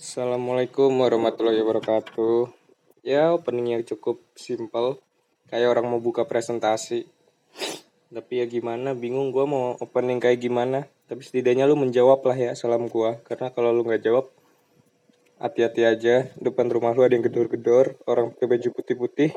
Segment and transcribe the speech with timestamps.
[0.00, 2.48] Assalamualaikum warahmatullahi wabarakatuh.
[3.04, 4.96] Ya, openingnya cukup simple.
[5.52, 7.04] Kayak orang mau buka presentasi.
[8.08, 10.88] Tapi ya gimana, bingung gue mau opening kayak gimana.
[11.04, 13.20] Tapi setidaknya lu menjawab lah ya salam gue.
[13.28, 14.32] Karena kalau lu nggak jawab,
[15.36, 16.32] hati-hati aja.
[16.40, 18.00] Depan rumah lu ada yang gedor-gedor.
[18.08, 19.36] Orang pakai baju putih-putih.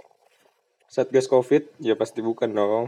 [0.87, 2.87] Satgas covid, ya pasti bukan dong.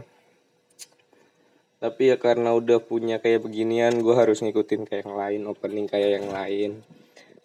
[1.84, 6.24] Tapi ya karena udah punya kayak beginian, gue harus ngikutin kayak yang lain, opening kayak
[6.24, 6.80] yang lain.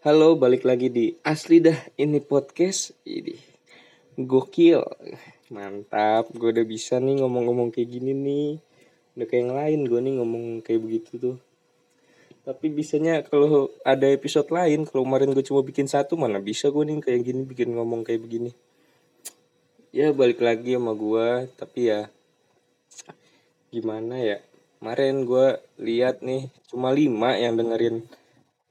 [0.02, 2.89] Halo, balik lagi di Asli dah ini podcast.
[3.05, 3.38] Ini
[4.17, 4.81] gokil.
[5.53, 8.57] Mantap, gue udah bisa nih ngomong-ngomong kayak gini nih.
[9.13, 11.38] Udah kayak yang lain gue nih ngomong kayak begitu tuh.
[12.41, 16.81] Tapi bisanya kalau ada episode lain, kalau kemarin gue cuma bikin satu, mana bisa gue
[16.81, 18.57] nih kayak gini bikin ngomong kayak begini.
[19.93, 22.09] Ya balik lagi sama gue, tapi ya
[23.70, 24.41] gimana ya.
[24.81, 28.02] Kemarin gue lihat nih cuma lima yang dengerin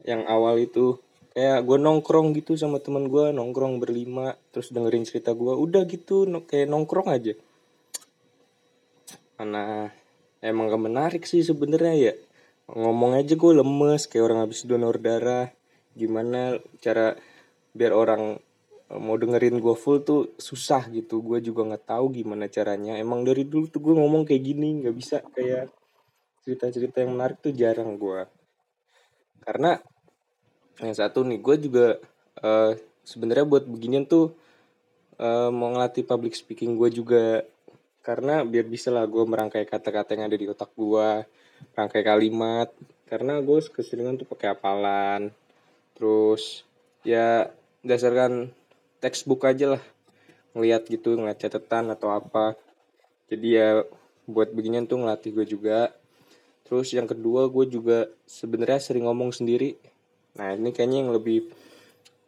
[0.02, 0.98] yang awal itu
[1.40, 6.28] kayak gue nongkrong gitu sama teman gue nongkrong berlima terus dengerin cerita gue udah gitu
[6.28, 7.32] no, kayak nongkrong aja.
[9.41, 9.88] Mana
[10.44, 12.14] emang gak menarik sih sebenarnya ya.
[12.69, 15.48] Ngomong aja gue lemes kayak orang habis donor darah.
[15.97, 17.16] Gimana cara
[17.72, 18.36] biar orang
[18.92, 21.25] e, mau dengerin gue full tuh susah gitu.
[21.25, 23.00] Gue juga nggak tahu gimana caranya.
[23.00, 25.25] Emang dari dulu tuh gue ngomong kayak gini nggak bisa.
[25.32, 25.72] Kayak
[26.44, 28.28] cerita-cerita yang menarik tuh jarang gue
[29.41, 29.80] karena
[30.81, 31.86] yang satu nih gue juga
[32.41, 32.73] uh,
[33.05, 34.33] sebenarnya buat beginian tuh
[35.20, 37.45] uh, mau ngelatih public speaking gue juga.
[38.00, 41.28] Karena biar bisa lah gue merangkai kata-kata yang ada di otak gue
[41.77, 42.72] rangkai kalimat.
[43.05, 45.28] Karena gue keseringan tuh pakai hafalan.
[45.98, 46.64] Terus
[47.05, 47.53] ya
[47.84, 48.48] dasarkan
[49.05, 49.83] textbook aja lah.
[50.56, 52.56] Ngeliat gitu ngeliat catatan atau apa.
[53.28, 53.84] Jadi ya
[54.25, 55.92] buat beginian tuh ngelatih gue juga.
[56.65, 59.77] Terus yang kedua gue juga sebenarnya sering ngomong sendiri
[60.39, 61.50] Nah ini kayaknya yang lebih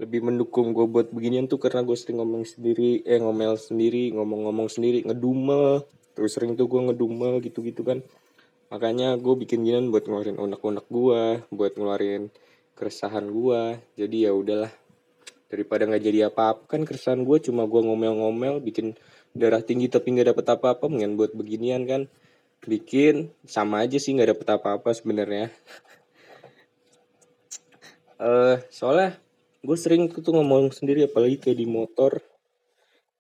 [0.03, 4.67] lebih mendukung gue buat beginian tuh karena gue sering ngomong sendiri, eh ngomel sendiri, ngomong-ngomong
[4.67, 5.86] sendiri, ngedumel.
[6.19, 8.03] Terus sering tuh gue ngedumel gitu-gitu kan.
[8.72, 11.22] Makanya gue bikin ginian buat ngeluarin unek-unek gue,
[11.54, 12.34] buat ngeluarin
[12.75, 13.78] keresahan gue.
[13.94, 14.72] Jadi ya udahlah
[15.53, 18.97] daripada nggak jadi apa-apa kan keresahan gue cuma gue ngomel-ngomel bikin
[19.37, 22.09] darah tinggi tapi nggak dapet apa-apa mendingan buat beginian kan
[22.65, 25.53] bikin sama aja sih nggak dapet apa-apa sebenarnya
[28.22, 29.19] uh, soalnya
[29.62, 32.22] gue sering tuh ngomong sendiri apalagi kayak di motor.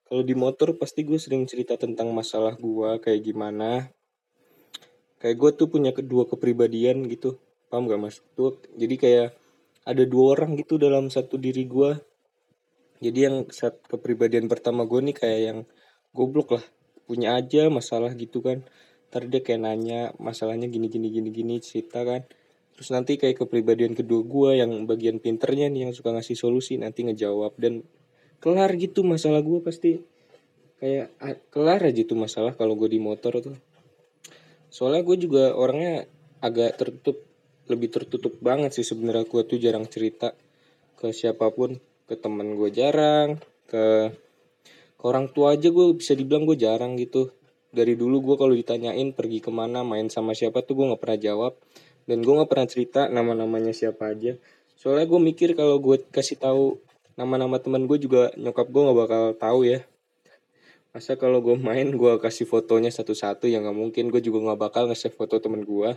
[0.06, 3.90] Kalau di motor pasti gue sering cerita tentang masalah gue kayak gimana.
[5.18, 7.38] Kayak gue tuh punya kedua kepribadian gitu.
[7.70, 8.16] Paham gak mas?
[8.36, 9.28] Tuh jadi kayak
[9.82, 11.98] ada dua orang gitu dalam satu diri gue
[13.02, 15.58] jadi yang saat kepribadian pertama gue nih kayak yang
[16.14, 16.64] goblok lah.
[17.02, 18.62] Punya aja masalah gitu kan.
[19.10, 22.22] Ntar dia kayak nanya masalahnya gini gini gini gini cerita kan
[22.72, 27.04] terus nanti kayak kepribadian kedua gue yang bagian pinternya nih yang suka ngasih solusi nanti
[27.04, 27.54] ngejawab.
[27.60, 27.84] Dan
[28.40, 30.00] kelar gitu masalah gue pasti.
[30.82, 31.14] Kayak
[31.54, 33.54] kelar aja tuh masalah kalau gue di motor tuh.
[34.72, 36.08] Soalnya gue juga orangnya
[36.42, 37.22] agak tertutup
[37.70, 40.34] lebih tertutup banget sih sebenarnya gue tuh jarang cerita
[40.98, 41.78] ke siapa pun.
[42.08, 43.38] Ke temen gue jarang
[43.70, 44.10] ke
[44.98, 47.30] ke orang tua aja gue bisa dibilang gue jarang gitu.
[47.72, 51.20] Dari dulu gue kalau ditanyain pergi ke mana main sama siapa tuh gue nggak pernah
[51.20, 51.52] jawab
[52.08, 54.38] dan gue nggak pernah cerita nama-namanya siapa aja.
[54.78, 56.82] Soalnya gue mikir kalau gue kasih tahu
[57.14, 59.80] nama-nama teman gue juga nyokap gue nggak bakal tahu ya.
[60.92, 64.04] Masa kalau gue main gue kasih fotonya satu-satu yang nggak mungkin.
[64.12, 65.96] Gue juga nggak bakal nge-save foto temen gue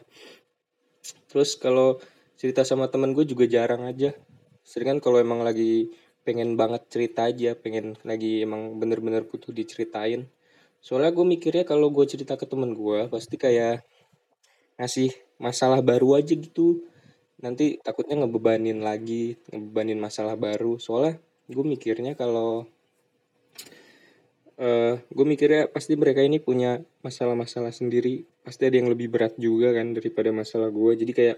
[1.29, 1.99] terus kalau
[2.39, 4.15] cerita sama temen gue juga jarang aja.
[4.65, 5.91] Sering kan kalau emang lagi
[6.25, 10.25] pengen banget cerita aja pengen lagi emang bener-bener butuh diceritain.
[10.81, 13.85] Soalnya gue mikirnya kalau gue cerita ke temen gue pasti kayak
[14.79, 16.83] ngasih masalah baru aja gitu.
[17.39, 20.79] Nanti takutnya ngebebanin lagi ngebebanin masalah baru.
[20.79, 21.19] Soalnya
[21.51, 22.65] gue mikirnya kalau
[24.59, 28.23] uh, eh, gue mikirnya pasti mereka ini punya masalah-masalah sendiri.
[28.43, 31.37] Pasti ada yang lebih berat juga kan daripada masalah gue jadi kayak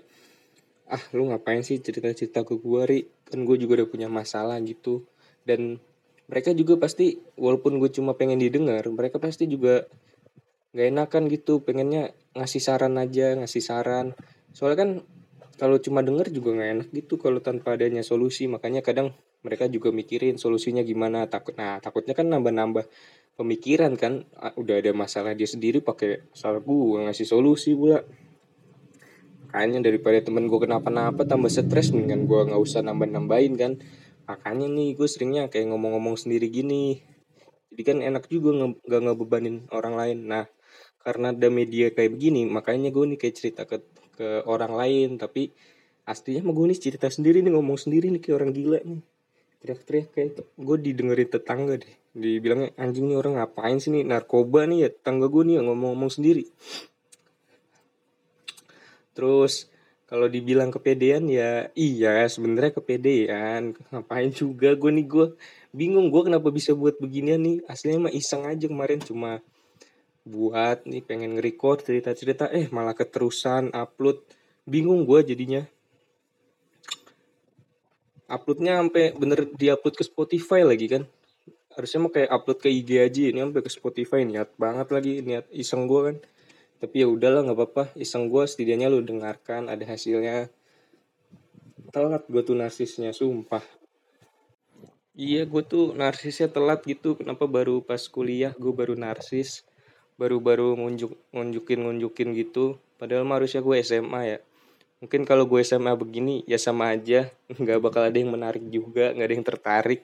[0.88, 3.00] ah lu ngapain sih cerita-cerita ke gue ri?
[3.28, 5.04] Kan gue juga udah punya masalah gitu.
[5.44, 5.82] Dan
[6.28, 9.88] mereka juga pasti walaupun gue cuma pengen didengar mereka pasti juga
[10.76, 11.60] gak enakan gitu.
[11.64, 14.14] Pengennya ngasih saran aja ngasih saran.
[14.54, 14.90] Soalnya kan
[15.58, 18.46] kalau cuma denger juga nggak enak gitu kalau tanpa adanya solusi.
[18.46, 21.26] Makanya kadang mereka juga mikirin solusinya gimana.
[21.26, 22.86] Takut nah takutnya kan nambah-nambah
[23.38, 24.30] pemikiran kan.
[24.38, 28.06] Ah, udah ada masalah dia sendiri pakai masalah gue ngasih solusi pula.
[29.48, 33.72] Makanya daripada temen gue kenapa-napa tambah stres mendingan gue nggak usah nambah-nambahin kan.
[34.28, 37.02] Makanya nih gue seringnya kayak ngomong-ngomong sendiri gini.
[37.74, 38.54] Jadi kan enak juga
[38.86, 40.18] nggak ngebebanin orang lain.
[40.30, 40.46] Nah
[41.08, 43.80] karena ada media kayak begini makanya gue nih kayak cerita ke
[44.20, 45.56] ke orang lain tapi
[46.04, 49.00] aslinya mah gue nih cerita sendiri nih ngomong sendiri nih kayak orang gila nih.
[49.64, 54.78] Teriak-teriak kayak gue didengerin tetangga deh dibilangnya anjing nih orang ngapain sih nih narkoba nih
[54.84, 56.44] ya tetangga gue nih ngomong-ngomong sendiri.
[59.16, 59.72] Terus
[60.12, 63.80] kalau dibilang kepedean ya iya sebenarnya kepedean.
[63.96, 65.28] Ngapain juga gue nih gue
[65.72, 67.58] bingung gue kenapa bisa buat beginian nih?
[67.64, 69.40] Aslinya mah iseng aja kemarin cuma
[70.28, 72.52] buat nih pengen nge-record cerita-cerita.
[72.52, 74.20] Eh malah keterusan upload.
[74.68, 75.64] Bingung gue jadinya.
[78.28, 81.04] Uploadnya sampai bener diupload ke Spotify lagi kan.
[81.72, 84.28] Harusnya mah kayak upload ke IG aja ini sampai ke Spotify.
[84.28, 86.16] Niat banget lagi niat iseng gue kan.
[86.84, 87.84] Tapi ya udahlah nggak apa-apa.
[87.96, 90.52] Iseng gue setidaknya lu dengarkan ada hasilnya.
[91.96, 93.64] Telat gue tuh narsisnya sumpah.
[95.16, 97.16] Iya gue tuh narsisnya telat gitu.
[97.16, 99.64] Kenapa baru pas kuliah gue baru narsis
[100.18, 102.82] baru-baru ngunjuk ngunjukin ngunjukin gitu.
[102.98, 104.40] Padahal mah harusnya gue SMA ya.
[104.98, 107.30] Mungkin kalau gue SMA begini ya sama aja.
[107.62, 110.02] Nggak bakal ada yang menarik juga nggak ada yang tertarik.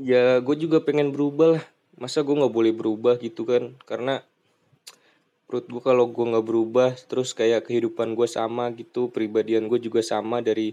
[0.00, 1.64] Ya gue juga pengen berubah lah.
[2.00, 3.76] Masa gue nggak boleh berubah gitu kan?
[3.84, 4.24] Karena
[5.52, 10.00] menurut gue kalau gue nggak berubah terus kayak kehidupan gue sama gitu pribadian gue juga
[10.00, 10.72] sama dari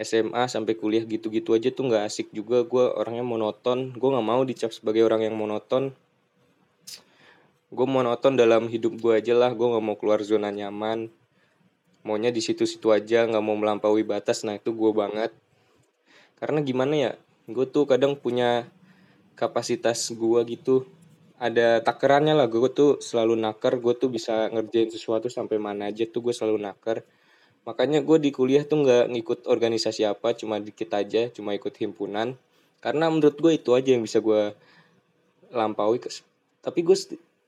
[0.00, 2.64] SMA sampai kuliah gitu-gitu aja tuh nggak asik juga.
[2.64, 3.92] Gue orangnya monoton.
[3.92, 5.92] Gue nggak mau dicap sebagai orang yang monoton.
[7.68, 9.52] Gue monoton dalam hidup gue aja lah.
[9.52, 11.12] Gue nggak mau keluar zona nyaman.
[12.08, 14.48] Maunya di situ-situ aja nggak mau melampaui batas.
[14.48, 15.36] Nah itu gue banget.
[16.40, 17.12] Karena gimana ya?
[17.44, 18.64] Gue tuh kadang punya
[19.36, 20.88] kapasitas gue gitu.
[21.36, 22.48] Ada takerannya lah.
[22.48, 26.64] Gue tuh selalu naker gue tuh bisa ngerjain sesuatu sampai mana aja tuh gue selalu
[26.64, 27.04] naker
[27.62, 32.34] makanya gue di kuliah tuh nggak ngikut organisasi apa cuma dikit aja cuma ikut himpunan.
[32.82, 34.54] Karena menurut gue itu aja yang bisa gue
[35.54, 36.02] lampaui
[36.62, 36.96] tapi gue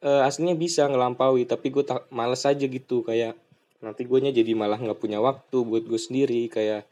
[0.06, 3.34] uh, aslinya bisa ngelampaui tapi gue tak males aja gitu kayak
[3.82, 6.86] nanti gue jadi malah nggak punya waktu buat gue sendiri kayak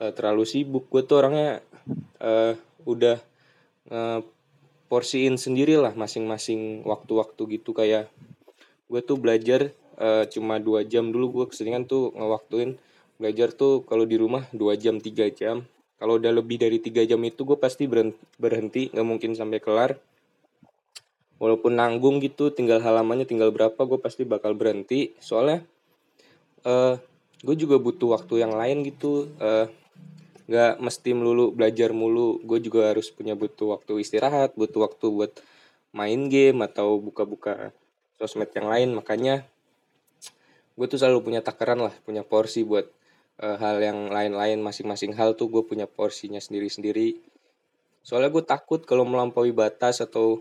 [0.00, 0.88] uh, terlalu sibuk.
[0.88, 1.60] Gue tuh orangnya
[2.22, 2.54] uh,
[2.86, 3.18] udah
[3.90, 4.20] uh,
[4.90, 8.10] porsiin sendiri lah masing-masing waktu-waktu gitu kayak
[8.90, 9.70] gue tuh belajar
[10.00, 12.80] uh, cuma dua jam dulu gue keseringan tuh ngewaktuin
[13.20, 15.68] belajar tuh kalau di rumah dua jam tiga jam.
[16.00, 17.84] Kalau udah lebih dari tiga jam itu gue pasti
[18.40, 20.00] berhenti nggak mungkin sampai kelar.
[21.36, 25.12] Walaupun nanggung gitu tinggal halamannya tinggal berapa gue pasti bakal berhenti.
[25.20, 25.60] Soalnya
[26.64, 26.96] uh,
[27.44, 29.28] gue juga butuh waktu yang lain gitu.
[29.36, 29.68] Uh,
[30.48, 32.40] nggak mesti melulu belajar mulu.
[32.48, 35.32] Gue juga harus punya butuh waktu istirahat butuh waktu buat
[35.92, 37.76] main game atau buka-buka
[38.16, 38.96] sosmed yang lain.
[38.96, 39.44] Makanya
[40.80, 42.88] gue tuh selalu punya takaran lah punya porsi buat
[43.44, 47.20] uh, hal yang lain-lain masing-masing hal tuh gue punya porsinya sendiri-sendiri.
[48.00, 50.40] Soalnya gue takut kalau melampaui batas atau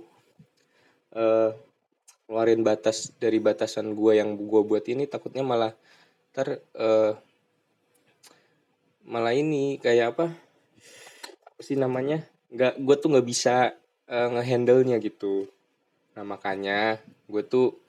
[1.12, 1.52] uh,
[2.32, 5.76] ngeluarin batas dari batasan gue yang gue buat ini takutnya malah
[6.32, 7.20] ter uh,
[9.04, 10.26] malah ini kayak apa
[11.60, 13.76] sih namanya nggak gue tuh nggak bisa
[14.08, 15.52] uh, ngehandle nya gitu.
[16.16, 17.89] Nah makanya gue tuh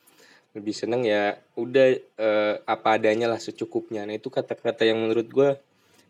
[0.51, 4.03] lebih seneng ya udah uh, apa adanya lah secukupnya.
[4.03, 5.51] Nah itu kata-kata yang menurut gue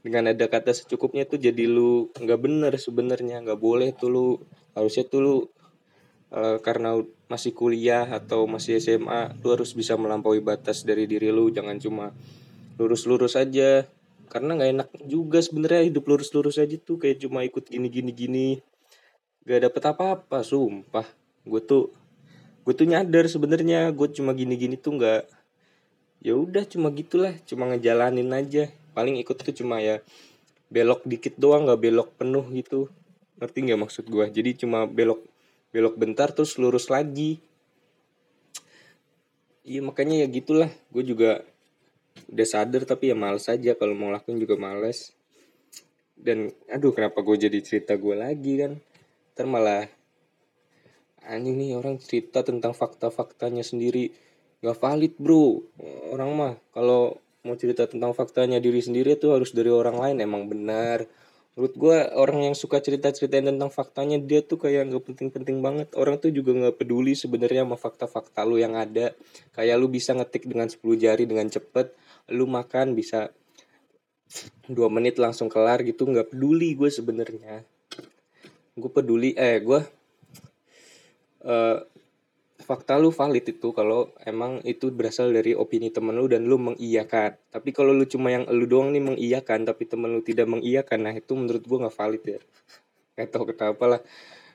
[0.01, 3.45] dengan ada kata secukupnya tuh jadi lu nggak bener sebenarnya.
[3.45, 4.27] Nggak boleh tuh lu
[4.73, 5.35] harusnya tuh lu
[6.33, 6.97] uh, karena
[7.29, 11.53] masih kuliah atau masih SMA lu harus bisa melampaui batas dari diri lu.
[11.53, 12.17] Jangan cuma
[12.81, 13.85] lurus-lurus aja.
[14.31, 16.97] Karena nggak enak juga sebenarnya hidup lurus-lurus aja tuh.
[16.97, 18.49] Kayak cuma ikut gini gini gini
[19.45, 21.07] gak dapet apa-apa sumpah.
[21.45, 21.93] Gue tuh
[22.71, 25.27] gue tuh nyadar sebenarnya gue cuma gini-gini tuh nggak
[26.23, 28.71] ya udah cuma gitulah cuma ngejalanin aja.
[28.95, 29.99] Paling ikut tuh cuma ya
[30.71, 32.87] belok dikit doang nggak belok penuh gitu.
[33.43, 35.19] Ngerti nggak maksud gue jadi cuma belok
[35.75, 37.43] belok bentar terus lurus lagi.
[39.67, 40.71] Iya makanya ya gitulah.
[40.95, 41.43] Gue juga
[42.31, 43.75] udah sadar tapi ya males aja.
[43.75, 45.11] Kalau mau lakuin juga males.
[46.15, 48.79] Dan aduh kenapa gue jadi cerita gue lagi kan?
[49.35, 49.91] Ntar malah
[51.27, 54.13] anjing nih orang cerita tentang fakta-faktanya sendiri.
[54.61, 55.65] Gak valid bro.
[56.13, 60.45] Orang mah kalau mau cerita tentang faktanya diri sendiri tuh harus dari orang lain emang
[60.49, 61.09] benar.
[61.57, 65.89] Menurut gue orang yang suka cerita-ceritain tentang faktanya dia tuh kayak nggak penting-penting banget.
[65.99, 69.13] Orang tuh juga nggak peduli sebenarnya sama fakta-fakta lu yang ada.
[69.53, 71.93] Kayak lu bisa ngetik dengan 10 jari dengan cepet
[72.31, 73.35] lu makan bisa
[74.71, 76.07] dua menit langsung kelar gitu.
[76.07, 77.67] Nggak peduli gue sebenarnya.
[78.79, 80.00] Gue peduli eh gue
[81.45, 81.81] uh,
[82.61, 87.41] fakta lu valid itu kalau emang itu berasal dari opini temen lu dan lu mengiyakan.
[87.51, 91.15] Tapi kalau lu cuma yang lu doang nih mengiyakan tapi temen lu tidak mengiyakan nah
[91.17, 92.41] itu menurut gue nggak valid ya.
[93.17, 94.01] Nggak tau kenapa lah.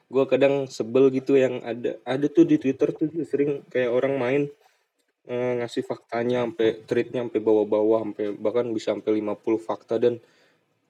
[0.05, 4.41] Gue kadang sebel gitu yang ada ada tuh di twitter tuh sering kayak orang main
[5.25, 10.21] eh, ngasih faktanya sampai tweetnya sampai bawah-bawah sampai bahkan bisa sampai 50 fakta dan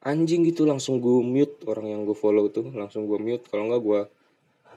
[0.04, 3.48] anjing gitu langsung gue mute orang yang gue follow tuh langsung gue mute.
[3.48, 4.02] Kalau nggak gue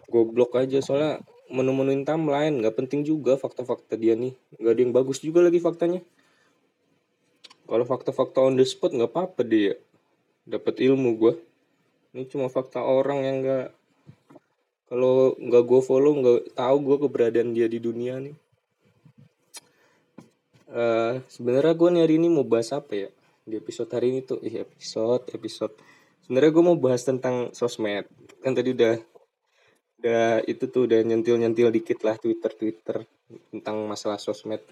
[0.08, 4.32] gue blok aja soalnya menu-menuin timeline nggak penting juga fakta-fakta dia nih.
[4.56, 6.00] Nggak ada yang bagus juga lagi faktanya.
[7.68, 9.76] Kalau fakta-fakta on the spot nggak apa-apa dia
[10.48, 11.34] dapat ilmu gue
[12.16, 13.68] ini cuma fakta orang yang nggak
[14.88, 18.36] kalau nggak gue follow nggak tahu gue keberadaan dia di dunia nih.
[20.68, 23.08] Uh, sebenarnya gue nih hari ini mau bahas apa ya?
[23.44, 25.76] Di episode hari ini tuh iya episode episode.
[26.24, 28.08] Sebenarnya gue mau bahas tentang sosmed.
[28.40, 28.96] Kan tadi udah
[29.98, 33.02] udah itu tuh udah nyentil nyentil dikit lah twitter twitter
[33.50, 34.62] tentang masalah sosmed.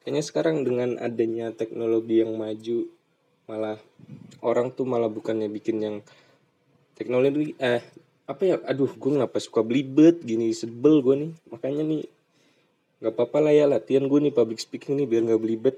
[0.00, 2.88] Kayaknya sekarang dengan adanya teknologi yang maju
[3.44, 3.76] malah
[4.40, 5.96] orang tuh malah bukannya bikin yang
[6.96, 7.84] teknologi eh
[8.24, 11.32] apa ya aduh gue ngapa suka belibet gini sebel gue nih.
[11.52, 12.02] Makanya nih
[13.04, 15.76] nggak apa-apa lah ya latihan gue nih public speaking nih biar nggak belibet.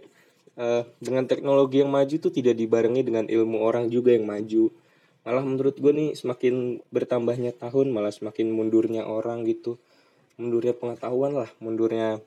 [0.52, 4.68] Uh, dengan teknologi yang maju tuh tidak dibarengi dengan ilmu orang juga yang maju
[5.22, 9.78] malah menurut gue nih semakin bertambahnya tahun malah semakin mundurnya orang gitu.
[10.40, 12.18] Mundurnya pengetahuan lah mundurnya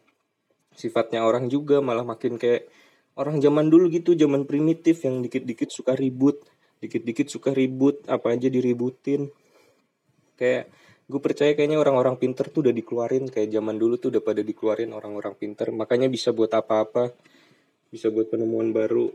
[0.76, 2.68] sifatnya orang juga malah makin kayak
[3.16, 6.44] orang zaman dulu gitu zaman primitif yang dikit-dikit suka ribut
[6.84, 9.32] dikit-dikit suka ribut apa aja diributin.
[10.36, 10.70] Kayak
[11.06, 14.92] gue percaya kayaknya orang-orang pinter tuh udah dikeluarin kayak zaman dulu tuh udah pada dikeluarin
[14.92, 15.72] orang-orang pinter.
[15.72, 17.16] Makanya bisa buat apa-apa
[17.96, 19.08] bisa buat penemuan baru.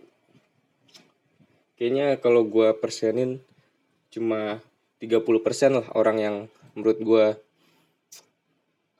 [1.76, 3.44] Kayaknya kalau gue persenin
[4.10, 4.60] cuma
[5.00, 5.24] 30%
[5.72, 6.36] lah orang yang
[6.76, 7.26] menurut gue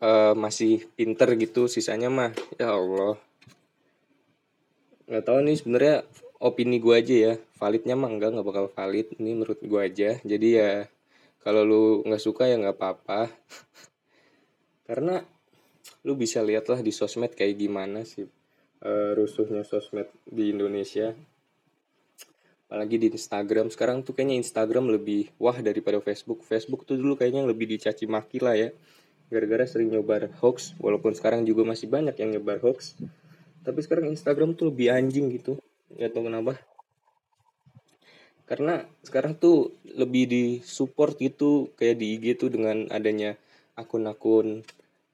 [0.00, 2.32] uh, masih pinter gitu sisanya mah.
[2.56, 3.20] Ya Allah.
[5.10, 5.96] Nggak tahu nih sebenarnya
[6.40, 7.34] opini gue aja ya.
[7.60, 9.12] Validnya mah enggak nggak bakal valid.
[9.20, 10.16] Ini menurut gue aja.
[10.24, 10.88] Jadi ya
[11.44, 13.28] kalau lu nggak suka ya nggak apa-apa.
[14.88, 15.20] Karena
[16.04, 18.24] lu bisa lihatlah di sosmed kayak gimana sih
[18.84, 21.12] uh, rusuhnya sosmed di Indonesia
[22.70, 26.46] apalagi di Instagram sekarang tuh kayaknya Instagram lebih wah daripada Facebook.
[26.46, 28.70] Facebook tuh dulu kayaknya lebih dicaci maki lah ya.
[29.26, 32.94] Gara-gara sering nyobar hoax walaupun sekarang juga masih banyak yang nyebar hoax.
[33.66, 35.58] Tapi sekarang Instagram tuh lebih anjing gitu.
[35.98, 36.52] Nggak tahu kenapa.
[38.46, 43.34] Karena sekarang tuh lebih di support gitu kayak di IG tuh dengan adanya
[43.74, 44.62] akun-akun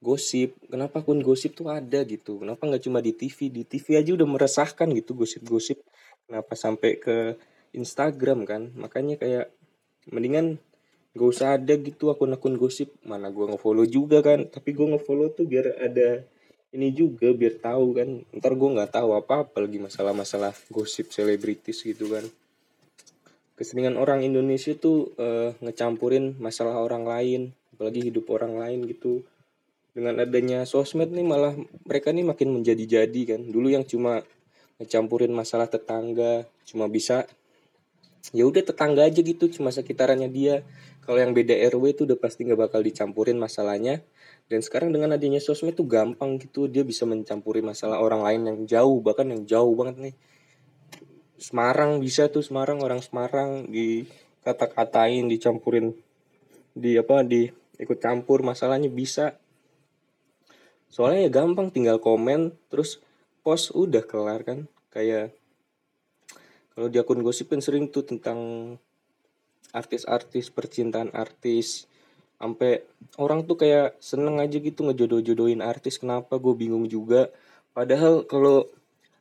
[0.04, 0.60] gosip.
[0.68, 2.44] Kenapa akun gosip tuh ada gitu?
[2.44, 5.80] Kenapa nggak cuma di TV di TV aja udah meresahkan gitu gosip-gosip
[6.26, 7.38] kenapa sampai ke
[7.73, 8.75] Instagram kan?
[8.75, 9.50] Makanya kayak
[10.11, 10.59] mendingan
[11.16, 12.92] gak usah ada gitu akun-akun gosip.
[13.06, 14.47] Mana gue ngefollow juga kan?
[14.50, 16.26] Tapi gue ngefollow tuh biar ada
[16.76, 18.09] ini juga biar tahu kan?
[18.37, 22.26] Ntar gue nggak tahu apa apa lagi masalah-masalah gosip selebritis gitu kan?
[23.56, 29.25] Keseringan orang Indonesia tuh uh, ngecampurin masalah orang lain apalagi hidup orang lain gitu.
[29.97, 31.56] Dengan adanya sosmed nih malah
[31.88, 33.40] mereka nih makin menjadi-jadi kan?
[33.49, 34.21] Dulu yang cuma
[34.80, 36.49] ngecampurin masalah tetangga.
[36.68, 37.25] Cuma bisa
[38.35, 40.66] ya udah tetangga aja gitu cuma sekitarannya dia.
[41.06, 44.02] Kalau yang beda RW itu udah pasti nggak bakal dicampurin masalahnya.
[44.47, 48.59] Dan sekarang dengan adanya sosmed tuh gampang gitu dia bisa mencampuri masalah orang lain yang
[48.66, 50.14] jauh bahkan yang jauh banget nih.
[51.37, 54.09] Semarang bisa tuh Semarang orang Semarang di
[54.47, 55.92] kata-katain dicampurin
[56.73, 59.37] di apa di ikut campur masalahnya bisa.
[60.87, 63.02] Soalnya ya gampang tinggal komen terus
[63.46, 64.66] post udah kelar kan.
[64.90, 65.30] Kayak
[66.74, 68.74] kalau di akun gosip kan sering tuh tentang
[69.70, 71.86] artis-artis percintaan artis.
[72.42, 72.82] Sampai
[73.22, 76.02] orang tuh kayak seneng aja gitu ngejodoh-jodohin artis.
[76.02, 76.42] Kenapa?
[76.42, 77.30] Gue bingung juga.
[77.70, 78.66] Padahal kalau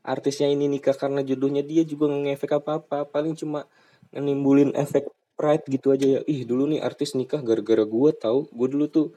[0.01, 3.05] artisnya ini nikah karena jodohnya dia juga ngefek apa-apa.
[3.05, 3.69] Paling cuma
[4.09, 5.05] nimbulin efek
[5.37, 6.21] pride gitu aja ya.
[6.25, 9.07] Ih dulu nih artis nikah gara-gara gue tahu gue dulu tuh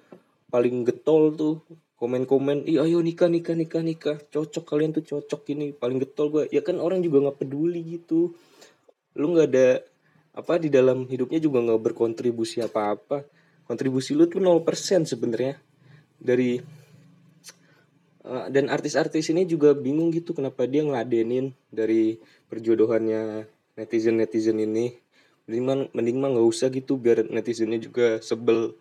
[0.52, 1.54] paling getol tuh
[1.98, 4.16] komen-komen ih ayo nikah nikah nikah nikah.
[4.30, 5.74] Cocok kalian tuh cocok ini.
[5.74, 8.32] Paling getol gue ya kan orang juga nggak peduli gitu.
[9.18, 9.82] Lu nggak ada
[10.38, 13.26] apa di dalam hidupnya juga nggak berkontribusi apa-apa.
[13.66, 14.64] Kontribusi lu tuh 0%
[15.04, 15.58] sebenarnya.
[16.18, 16.58] Dari
[18.28, 22.20] Eh, dan artis-artis ini juga bingung gitu kenapa dia ngeladenin dari
[22.52, 23.48] perjodohannya
[23.80, 24.92] netizen netizen ini.
[25.48, 28.76] Mending mah mending mah nggak usah gitu biar netizennya juga sebel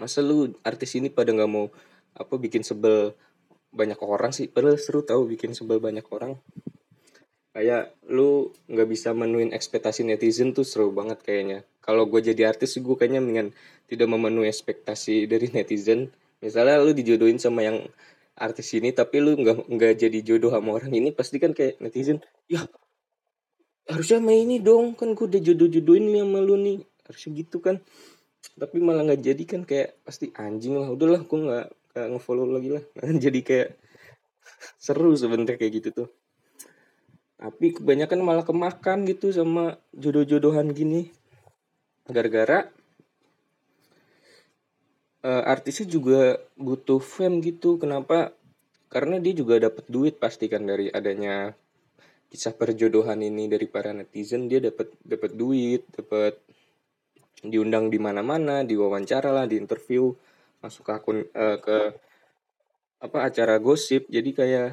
[0.00, 1.68] masa lu artis ini pada nggak mau
[2.14, 3.14] apa bikin sebel
[3.70, 4.48] banyak orang sih?
[4.48, 6.38] Padahal seru tahu bikin sebel banyak orang.
[7.52, 11.66] Kayak lu nggak bisa menuin ekspektasi netizen tuh seru banget kayaknya.
[11.82, 13.48] Kalau gue jadi artis gue kayaknya mendingan
[13.90, 16.12] tidak memenuhi ekspektasi dari netizen.
[16.38, 17.82] Misalnya lu dijodohin sama yang
[18.38, 22.22] artis ini tapi lu nggak nggak jadi jodoh sama orang ini pasti kan kayak netizen
[22.46, 22.62] ya
[23.90, 26.78] harusnya sama ini dong kan gue udah jodoh-jodohin nih sama lu nih.
[27.08, 27.80] Harusnya gitu kan
[28.58, 30.90] tapi malah nggak jadi kan kayak pasti anjing lah.
[30.90, 31.68] Udahlah gue nggak
[32.06, 32.84] ngefollow lagi lah.
[33.24, 33.74] Jadi kayak
[34.78, 36.08] seru sebenarnya kayak gitu tuh.
[37.38, 41.10] Tapi kebanyakan malah kemakan gitu sama jodoh-jodohan gini.
[42.06, 42.66] Gara-gara
[45.22, 47.78] uh, artisnya juga butuh fame gitu.
[47.78, 48.34] Kenapa?
[48.90, 51.52] Karena dia juga dapat duit pasti kan dari adanya
[52.28, 54.50] kisah perjodohan ini dari para netizen.
[54.50, 56.42] Dia dapat dapat duit dapat
[57.42, 60.10] diundang di mana-mana diwawancara lah di interview
[60.58, 61.94] masuk ke akun uh, ke
[62.98, 64.10] apa acara gosip.
[64.10, 64.68] Jadi kayak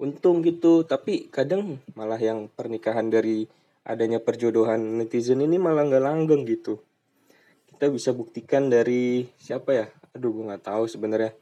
[0.00, 0.84] untung gitu.
[0.84, 3.48] Tapi kadang malah yang pernikahan dari
[3.88, 6.80] adanya perjodohan netizen ini malah nggak langgeng gitu.
[7.68, 9.86] Kita bisa buktikan dari siapa ya?
[10.12, 11.32] Aduh gue nggak tahu sebenarnya.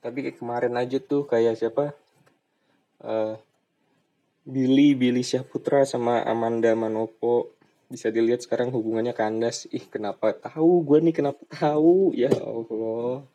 [0.00, 1.92] Tapi kayak kemarin aja tuh kayak siapa?
[3.00, 3.40] Uh,
[4.44, 7.59] Billy Billy Syahputra sama Amanda Manopo
[7.90, 9.66] bisa dilihat sekarang hubungannya kandas.
[9.74, 12.14] Ih kenapa tahu gue nih kenapa tahu?
[12.14, 13.26] Ya Allah.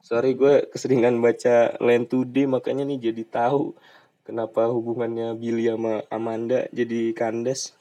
[0.00, 3.76] Sorry gue keseringan baca Land Today makanya nih jadi tahu
[4.24, 7.76] kenapa hubungannya Billy sama Amanda jadi kandas.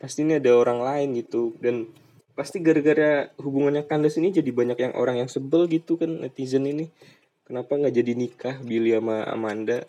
[0.00, 1.92] Pasti ini ada orang lain gitu dan
[2.32, 6.88] pasti gara-gara hubungannya kandas ini jadi banyak yang orang yang sebel gitu kan netizen ini.
[7.44, 9.84] Kenapa nggak jadi nikah Billy sama Amanda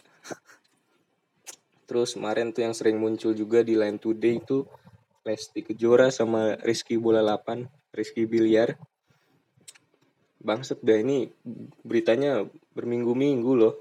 [1.88, 4.67] terus kemarin tuh yang sering muncul juga di Line Today itu
[5.24, 8.75] Lesti Kejora sama Rizky Bola 8 Rizky Biliar
[10.48, 11.27] Bangset dah ini
[11.84, 12.46] beritanya
[12.77, 13.75] berminggu-minggu loh.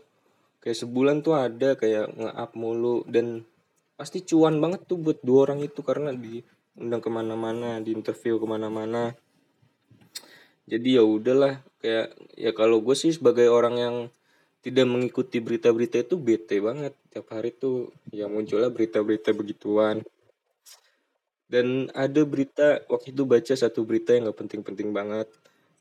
[0.58, 3.46] Kayak sebulan tuh ada kayak nge-up mulu dan
[3.94, 8.46] pasti cuan banget tuh buat dua orang itu karena diundang ke mana-mana, di interview ke
[8.50, 9.14] mana-mana.
[10.66, 13.96] Jadi ya udahlah kayak ya kalau gue sih sebagai orang yang
[14.64, 20.02] tidak mengikuti berita-berita itu bete banget tiap hari tuh ya munculnya berita-berita begituan
[21.46, 25.30] dan ada berita waktu itu baca satu berita yang gak penting-penting banget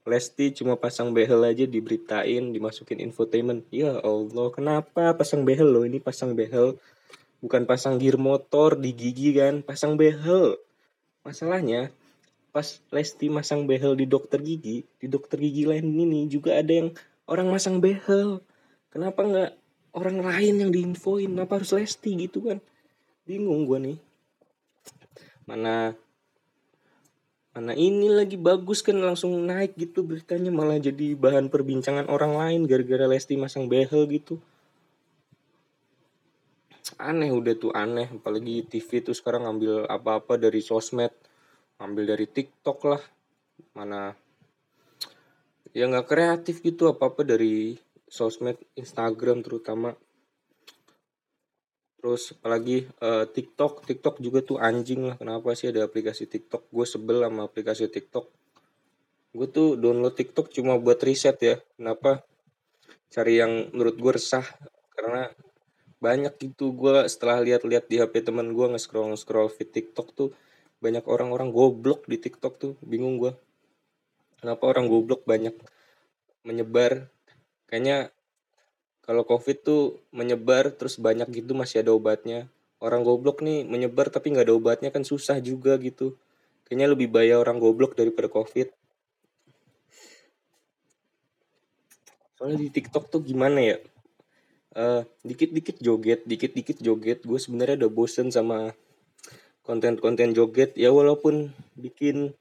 [0.06, 3.66] Lesti cuma pasang behel aja diberitain, dimasukin infotainment.
[3.74, 5.82] Ya Allah, kenapa pasang behel loh?
[5.82, 6.78] Ini pasang behel.
[7.42, 10.62] Bukan pasang gear motor di gigi kan, pasang behel.
[11.26, 11.90] Masalahnya,
[12.54, 16.94] pas Lesti masang behel di dokter gigi, di dokter gigi lain ini juga ada yang
[17.26, 18.46] orang masang behel.
[18.96, 19.52] Kenapa nggak
[20.00, 21.36] orang lain yang diinfoin?
[21.36, 22.64] Kenapa harus Lesti gitu kan?
[23.28, 23.98] Bingung gue nih.
[25.44, 25.92] Mana
[27.56, 32.68] mana ini lagi bagus kan langsung naik gitu beritanya malah jadi bahan perbincangan orang lain
[32.68, 34.44] gara-gara Lesti masang behel gitu
[37.00, 41.16] aneh udah tuh aneh apalagi TV tuh sekarang ngambil apa-apa dari sosmed
[41.80, 43.04] ngambil dari TikTok lah
[43.72, 44.12] mana
[45.72, 49.98] ya nggak kreatif gitu apa-apa dari sosmed Instagram terutama.
[52.00, 53.86] Terus apalagi uh, TikTok.
[53.86, 55.16] TikTok juga tuh anjing lah.
[55.18, 56.70] Kenapa sih ada aplikasi TikTok?
[56.70, 58.30] Gue sebel sama aplikasi TikTok.
[59.34, 61.56] Gue tuh download TikTok cuma buat riset ya.
[61.76, 62.22] Kenapa?
[63.10, 64.46] Cari yang menurut gue resah.
[64.94, 65.28] Karena
[65.98, 70.30] banyak gitu gue setelah lihat-lihat di HP teman gue nge-scroll nge-scroll feed TikTok tuh
[70.78, 72.74] banyak orang-orang goblok di TikTok tuh.
[72.86, 73.34] Bingung gue
[74.46, 75.58] kenapa orang goblok banyak
[76.46, 77.10] menyebar
[77.70, 78.14] kayaknya
[79.06, 82.50] kalau covid tuh menyebar terus banyak gitu masih ada obatnya.
[82.82, 86.18] Orang goblok nih menyebar tapi nggak ada obatnya kan susah juga gitu.
[86.66, 88.74] Kayaknya lebih bahaya orang goblok daripada covid.
[92.36, 93.78] Soalnya di TikTok tuh gimana ya?
[94.76, 97.22] Uh, dikit-dikit joget dikit-dikit joget.
[97.22, 98.74] Gue sebenarnya udah bosen sama
[99.62, 100.74] konten-konten joget.
[100.74, 102.34] Ya walaupun bikin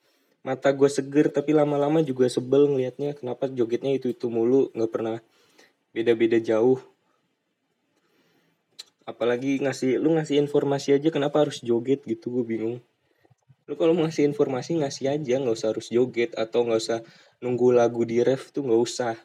[0.44, 3.16] mata gue seger tapi lama-lama juga sebel ngelihatnya.
[3.16, 4.68] Kenapa jogetnya itu itu mulu?
[4.76, 5.16] Nggak pernah
[5.96, 6.78] beda-beda jauh.
[9.08, 12.78] Apalagi ngasih lu ngasih informasi aja kenapa harus joget gitu gue bingung.
[13.64, 15.40] Lu kalau ngasih informasi ngasih aja.
[15.40, 17.00] Nggak usah harus joget atau nggak usah
[17.40, 19.16] nunggu lagu di ref tuh nggak usah.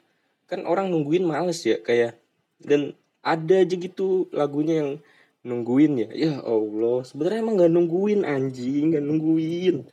[0.47, 2.15] Kan orang nungguin males ya kayak
[2.63, 4.91] dan ada aja gitu lagunya yang
[5.43, 6.10] nungguin ya.
[6.15, 9.84] Ya allah sebenarnya emang nggak nungguin anjing nggak nungguin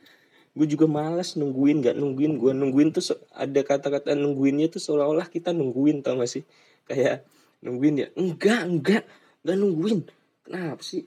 [0.57, 5.53] gue juga males nungguin nggak nungguin gue nungguin tuh ada kata-kata nungguinnya tuh seolah-olah kita
[5.53, 6.43] nungguin tau gak sih?
[6.89, 7.29] Kayak
[7.61, 9.03] nungguin ya enggak enggak
[9.45, 9.99] enggak nungguin.
[10.41, 11.05] Kenapa sih?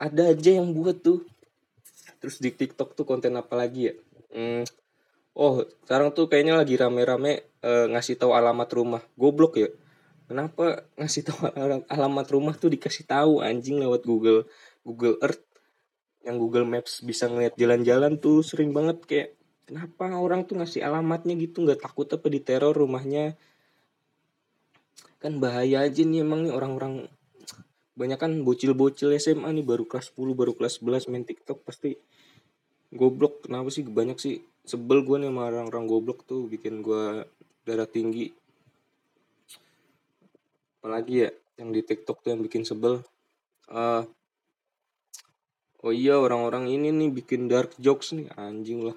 [0.00, 1.22] Ada aja yang buat tuh.
[2.18, 3.94] Terus di TikTok tuh konten apa lagi ya?
[4.34, 4.66] Hmm,
[5.38, 9.02] oh sekarang tuh kayaknya lagi rame-rame uh, ngasih tahu alamat rumah.
[9.14, 9.70] Goblok ya?
[10.30, 11.38] Kenapa ngasih tahu
[11.94, 14.46] alamat rumah tuh dikasih tahu anjing lewat Google
[14.86, 15.49] Google Earth
[16.20, 19.28] yang Google Maps bisa ngeliat jalan-jalan tuh sering banget kayak
[19.64, 21.64] kenapa orang tuh ngasih alamatnya gitu?
[21.64, 23.38] Nggak takut apa di teror rumahnya?
[25.20, 27.08] Kan bahaya aja nih emang nih orang-orang
[27.96, 31.96] banyak kan bocil-bocil SMA nih baru kelas 10 baru kelas 11 main TikTok pasti
[32.92, 33.44] goblok.
[33.44, 33.84] Kenapa sih?
[33.84, 37.24] Banyak sih sebel gue nih sama orang-orang goblok tuh bikin gue
[37.64, 38.32] darah tinggi.
[40.80, 41.30] Apalagi ya
[41.60, 43.04] yang di TikTok tuh yang bikin sebel.
[43.68, 44.02] Uh,
[45.80, 48.96] oh iya orang-orang ini nih bikin dark jokes nih anjing lah.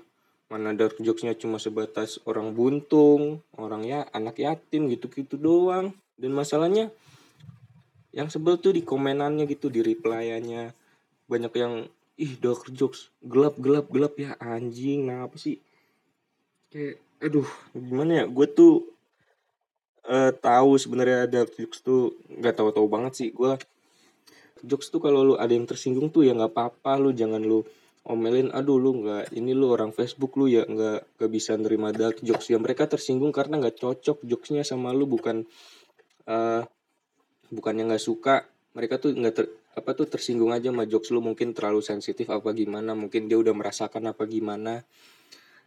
[0.51, 5.95] Mana dark jokesnya cuma sebatas orang buntung orang ya anak yatim gitu-gitu doang.
[6.13, 6.93] Dan masalahnya
[8.13, 10.77] yang sebel tuh di komenannya gitu di replyannya
[11.25, 11.73] banyak yang
[12.13, 15.57] ih dark jokes gelap gelap gelap ya anjing nah apa sih?
[16.69, 18.93] Kayak aduh gimana ya gue tuh
[20.05, 23.55] uh, tahu sebenarnya ada jokes tuh nggak tahu-tahu banget sih gue
[24.63, 27.61] jokes tuh kalau lu ada yang tersinggung tuh ya nggak apa-apa lu jangan lu
[28.07, 32.19] omelin aduh lu nggak ini lu orang Facebook lu ya nggak nggak bisa nerima dark
[32.23, 35.43] jokes ya mereka tersinggung karena nggak cocok jokesnya sama lu bukan
[36.27, 36.63] uh,
[37.53, 41.21] bukan yang nggak suka mereka tuh nggak ter, apa tuh tersinggung aja sama jokes lu
[41.21, 44.81] mungkin terlalu sensitif apa gimana mungkin dia udah merasakan apa gimana.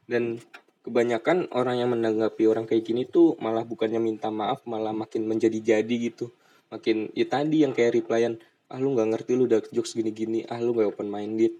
[0.06, 0.38] Dan
[0.86, 5.94] kebanyakan orang yang menanggapi orang kayak gini tuh malah bukannya minta maaf malah makin menjadi-jadi
[6.10, 6.30] gitu.
[6.70, 8.38] Makin ya tadi yang kayak replyan
[8.72, 10.42] ah lu nggak ngerti lu dark jokes gini-gini.
[10.50, 11.54] Ah lu gak open minded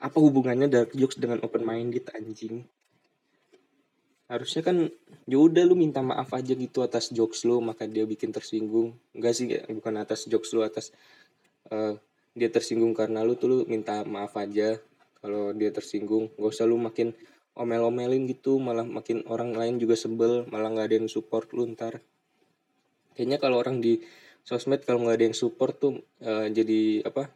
[0.00, 2.64] apa hubungannya dark jokes dengan open minded anjing?
[4.32, 4.88] Harusnya kan
[5.28, 8.96] ya udah lu minta maaf aja gitu atas jokes lu maka dia bikin tersinggung.
[9.12, 10.96] Enggak sih bukan atas jokes lu atas
[11.68, 12.00] uh,
[12.32, 14.80] dia tersinggung karena lu tuh lu minta maaf aja.
[15.20, 17.12] Kalau dia tersinggung gak usah lu makin
[17.52, 22.00] omel-omelin gitu malah makin orang lain juga sebel malah nggak ada yang support lu ntar.
[23.12, 24.00] Kayaknya kalau orang di
[24.50, 27.30] sosmed kalau nggak ada yang support tuh uh, jadi apa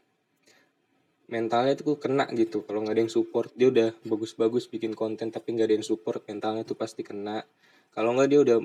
[1.30, 2.66] mentalnya tuh kena gitu.
[2.66, 6.26] Kalau nggak ada yang support dia udah bagus-bagus bikin konten tapi nggak ada yang support
[6.26, 7.46] mentalnya tuh pasti kena.
[7.94, 8.58] Kalau nggak dia udah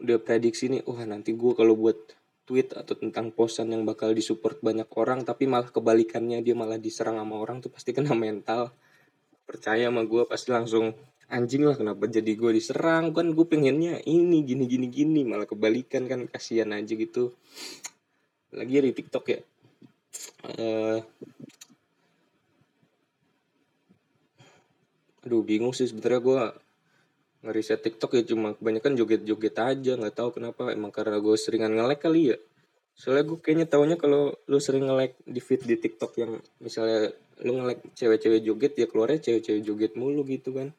[0.00, 2.16] udah prediksi nih wah nanti gue kalau buat
[2.48, 7.20] tweet atau tentang posan yang bakal disupport banyak orang tapi malah kebalikannya dia malah diserang
[7.20, 8.72] sama orang tuh pasti kena mental.
[9.44, 10.96] Percaya sama gue pasti langsung
[11.30, 13.14] anjing lah kenapa jadi gue diserang?
[13.14, 15.22] Kan gue pengennya ini gini gini gini.
[15.22, 17.32] Malah kebalikan kan kasihan aja gitu.
[18.50, 19.40] Lagi di TikTok ya.
[20.58, 20.98] Uh,
[25.22, 26.40] aduh bingung sih sebenarnya gue
[27.46, 28.22] ngeriset TikTok ya.
[28.26, 30.74] Cuma kebanyakan joget-joget aja nggak tahu kenapa.
[30.74, 32.38] Emang karena gue seringan ngelek kali ya.
[32.98, 37.56] Soalnya gue kayaknya taunya kalau lu sering nge-like di feed di TikTok yang misalnya lu
[37.56, 40.76] nge-like cewek-cewek joget ya keluarnya cewek-cewek joget mulu gitu kan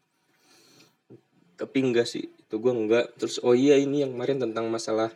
[1.62, 3.14] tapi enggak sih itu gue enggak.
[3.22, 5.14] Terus oh iya ini yang kemarin tentang masalah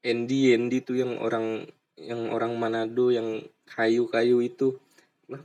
[0.00, 0.56] Andy.
[0.56, 1.68] Andy tuh yang orang
[2.00, 4.80] yang orang Manado yang kayu-kayu itu.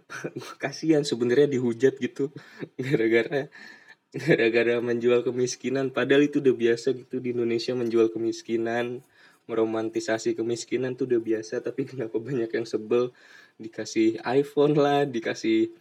[0.63, 2.31] Kasihan sebenarnya dihujat gitu.
[2.79, 3.51] Gara-gara
[4.15, 5.91] gara-gara menjual kemiskinan.
[5.91, 9.03] Padahal itu udah biasa gitu di Indonesia menjual kemiskinan
[9.47, 11.59] meromantisasi kemiskinan tuh udah biasa.
[11.59, 13.11] Tapi kenapa banyak yang sebel?
[13.59, 15.75] Dikasih iPhone lah dikasih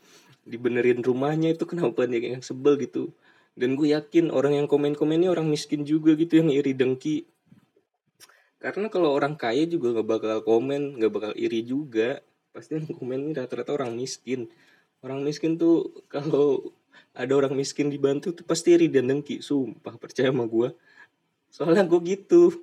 [0.46, 3.14] dibenerin rumahnya itu kenapa banyak yang sebel gitu
[3.56, 7.24] dan gue yakin orang yang komen-komen ini orang miskin juga gitu yang iri dengki.
[8.60, 12.20] Karena kalau orang kaya juga gak bakal komen gak bakal iri juga.
[12.52, 14.52] Pasti yang komen ini rata-rata orang miskin.
[15.00, 16.76] Orang miskin tuh kalau
[17.16, 19.40] ada orang miskin dibantu tuh pasti iri dan dengki.
[19.40, 20.68] Sumpah percaya sama gue
[21.56, 22.52] soalnya gue gitu.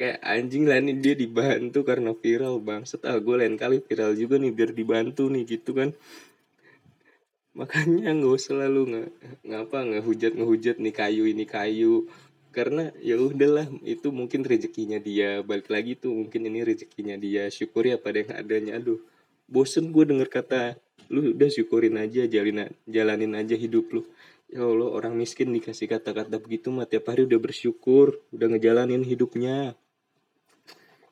[0.00, 4.36] Kayak anjing lah nih dia dibantu karena viral bang setelah gue lain kali viral juga
[4.36, 5.96] nih biar dibantu nih gitu kan
[7.56, 9.08] makanya nggak usah lalu nggak
[9.48, 12.06] ngapa ngehujat ngehujat nih kayu ini kayu.
[12.52, 15.44] Karena ya udahlah itu mungkin rezekinya dia.
[15.44, 17.48] Balik lagi tuh mungkin ini rezekinya dia.
[17.52, 18.72] Syukuri apa yang adanya.
[18.80, 19.00] Aduh
[19.46, 20.60] bosen gue denger kata
[21.06, 24.02] lu udah syukurin aja jalanin jalanin aja hidup lu.
[24.46, 29.74] Ya Allah orang miskin dikasih kata-kata begitu mah tiap hari udah bersyukur udah ngejalanin hidupnya.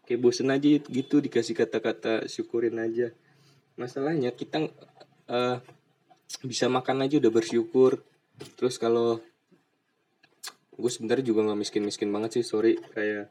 [0.04, 3.10] Kayak bosen aja gitu dikasih kata-kata syukurin aja.
[3.74, 4.70] Masalahnya kita
[5.26, 5.58] uh,
[6.42, 8.02] bisa makan aja udah bersyukur.
[8.58, 9.22] Terus kalau
[10.74, 12.74] gue sebenarnya juga nggak miskin-miskin banget sih sorry.
[12.96, 13.30] Kayak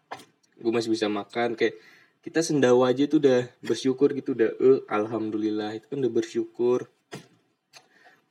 [0.56, 1.60] gue masih bisa makan.
[1.60, 1.76] Kayak
[2.24, 6.88] kita sendawa aja tuh udah bersyukur gitu udah eh alhamdulillah itu kan udah bersyukur.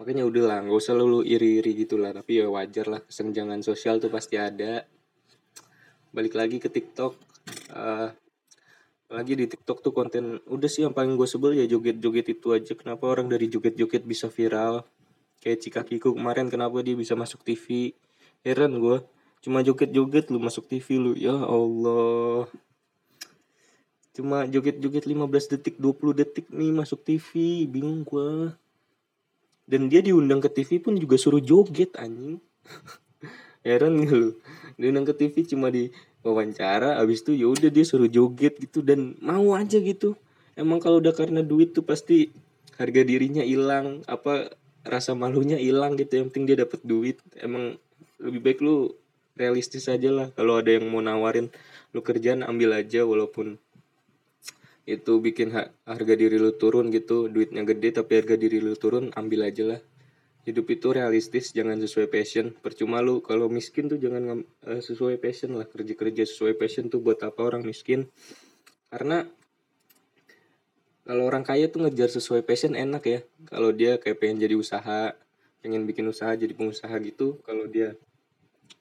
[0.00, 4.00] Makanya udah lah nggak usah lu iri-iri gitu lah tapi ya wajar lah kesenjangan sosial
[4.00, 4.88] tuh pasti ada.
[6.08, 7.12] Balik lagi ke TikTok
[7.76, 8.08] uh,
[9.12, 12.72] lagi di TikTok tuh konten udah sih yang paling gue sebel ya joget-joget itu aja.
[12.72, 14.88] Kenapa orang dari joget-joget bisa viral?
[15.44, 17.92] Kayak Cikakiku kemarin kenapa dia bisa masuk TV
[18.42, 18.98] heran gue
[19.42, 22.48] cuma joget-joget lu masuk TV lu ya Allah.
[24.14, 28.54] Cuma joget-joget 15 detik 20 detik nih masuk TV bingung gue
[29.66, 32.38] dan dia diundang ke TV pun juga suruh joget anjing.
[33.66, 34.30] Heran gak lu?
[34.74, 35.90] Diundang ke TV cuma di
[36.22, 40.14] wawancara abis itu ya udah dia suruh joget gitu dan mau aja gitu.
[40.54, 42.30] Emang kalau udah karena duit tuh pasti
[42.78, 44.54] harga dirinya hilang apa
[44.86, 46.22] rasa malunya hilang gitu.
[46.22, 47.18] Yang penting dia dapat duit.
[47.38, 47.76] Emang
[48.22, 48.94] lebih baik lu
[49.34, 50.28] realistis aja lah.
[50.38, 51.50] Kalau ada yang mau nawarin
[51.92, 53.58] lu kerjaan ambil aja walaupun
[54.82, 55.54] itu bikin
[55.86, 59.80] harga diri lu turun gitu duitnya gede tapi harga diri lu turun ambil aja lah
[60.42, 62.50] hidup itu realistis jangan sesuai passion.
[62.50, 65.66] Percuma lu kalau miskin tuh jangan uh, sesuai passion lah.
[65.66, 68.10] Kerja kerja sesuai passion tuh buat apa orang miskin?
[68.90, 69.22] Karena
[71.02, 73.20] kalau orang kaya tuh ngejar sesuai passion enak ya.
[73.46, 75.14] Kalau dia kayak pengen jadi usaha
[75.62, 77.94] pengen bikin usaha jadi pengusaha gitu kalau dia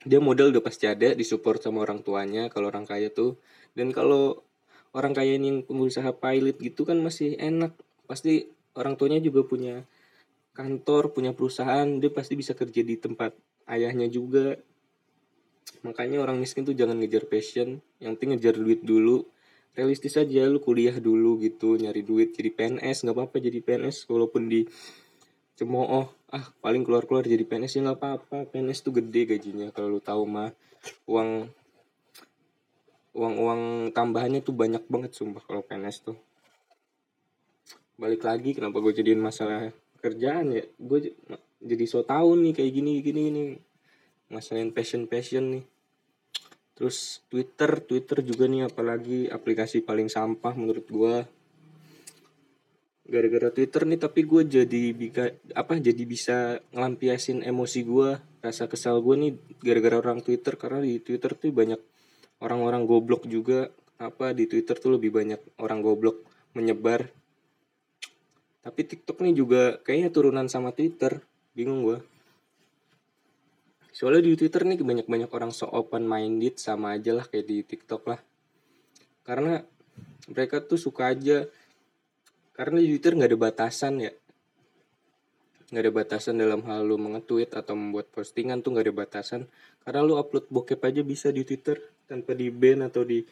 [0.02, 3.38] dia modal udah pasti ada disupport sama orang tuanya kalau orang kaya tuh.
[3.72, 4.42] Dan kalau
[4.90, 7.70] orang kaya ini pengusaha pilot gitu kan masih enak.
[8.10, 9.86] Pasti orang tuanya juga punya
[10.52, 13.32] kantor punya perusahaan dia pasti bisa kerja di tempat
[13.68, 14.60] ayahnya juga.
[15.82, 19.24] Makanya orang miskin tuh jangan ngejar passion yang penting ngejar duit dulu.
[19.72, 24.44] Realistis aja lu kuliah dulu gitu nyari duit jadi PNS nggak apa-apa jadi PNS walaupun
[24.44, 24.68] di
[25.56, 28.38] cemooh ah paling keluar keluar jadi PNS ya nggak apa-apa.
[28.52, 30.52] PNS tuh gede gajinya kalau lu tahu mah.
[31.08, 31.48] Uang
[33.16, 33.62] uang uang
[33.96, 36.18] tambahannya tuh banyak banget sumpah kalau PNS tuh.
[37.96, 40.66] Balik lagi kenapa gue jadiin masalah kerjaan ya.
[40.76, 41.14] Gue
[41.62, 43.48] jadi so tau nih kayak gini gini nih
[44.34, 45.64] masalahin passion passion nih.
[46.74, 51.14] Terus Twitter Twitter juga nih apalagi aplikasi paling sampah menurut gue
[53.02, 58.98] gara-gara Twitter nih tapi gue jadi bisa apa jadi bisa ngelampiasin emosi gue rasa kesal
[59.04, 60.58] gue nih gara-gara orang Twitter.
[60.58, 61.78] Karena di Twitter tuh banyak
[62.42, 63.70] orang-orang goblok juga.
[64.02, 66.26] Apa di Twitter tuh lebih banyak orang goblok
[66.58, 67.06] menyebar
[68.62, 71.18] tapi TikTok nih juga kayaknya turunan sama Twitter.
[71.52, 71.98] Bingung gue.
[73.92, 78.02] Soalnya di Twitter nih banyak-banyak orang so open minded sama aja lah kayak di TikTok
[78.06, 78.20] lah.
[79.26, 79.60] Karena
[80.30, 81.44] mereka tuh suka aja
[82.54, 84.12] karena di Twitter nggak ada batasan ya
[85.72, 89.42] nggak ada batasan dalam hal lu mengetweet atau membuat postingan tuh nggak ada batasan
[89.80, 93.24] karena lu upload bokep aja bisa di Twitter tanpa di ban atau di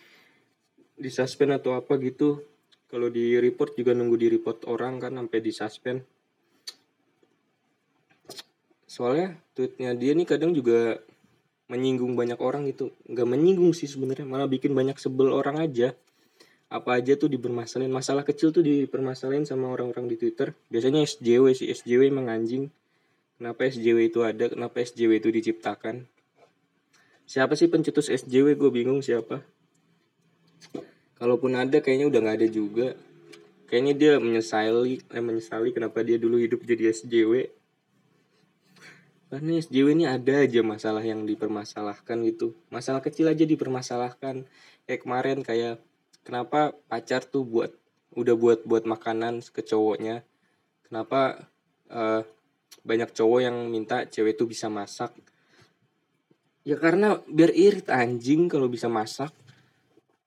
[0.96, 2.40] di suspend atau apa gitu
[2.90, 6.02] kalau di report juga nunggu di report orang kan sampai di suspend.
[8.90, 10.98] Soalnya tweetnya dia nih kadang juga
[11.70, 12.90] menyinggung banyak orang gitu.
[13.06, 15.94] Nggak menyinggung sih sebenarnya malah bikin banyak sebel orang aja.
[16.66, 17.94] Apa aja tuh dipermasalahin.
[17.94, 20.50] Masalah kecil tuh dipermasalahin sama orang-orang di Twitter.
[20.66, 21.70] Biasanya SJW sih.
[21.70, 22.74] SJW emang anjing.
[23.38, 24.50] Kenapa SJW itu ada?
[24.50, 26.10] Kenapa SJW itu diciptakan?
[27.30, 29.46] Siapa sih pencetus SJW gue bingung siapa
[31.20, 32.88] kalaupun ada kayaknya udah nggak ada juga.
[33.68, 37.60] Kayaknya dia menyesali eh, menyesali kenapa dia dulu hidup jadi SJW
[39.30, 42.58] karena SJW ini ada aja masalah yang dipermasalahkan gitu.
[42.66, 44.42] Masalah kecil aja dipermasalahkan.
[44.90, 45.78] Kayak kemarin kayak
[46.26, 47.70] kenapa pacar tuh buat
[48.18, 50.26] udah buat buat makanan ke cowoknya?
[50.82, 51.46] Kenapa
[51.94, 52.26] uh,
[52.82, 55.14] banyak cowok yang minta cewek tuh bisa masak?
[56.66, 59.30] Ya karena biar irit anjing kalau bisa masak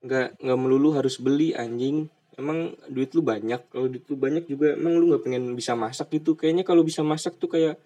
[0.04, 2.12] nggak nggak melulu harus beli anjing.
[2.36, 3.72] Emang duit lu banyak.
[3.72, 6.36] Kalau duit lu banyak juga emang lu nggak pengen bisa masak gitu.
[6.36, 7.80] Kayaknya kalau bisa masak tuh kayak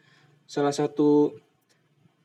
[0.50, 1.36] salah satu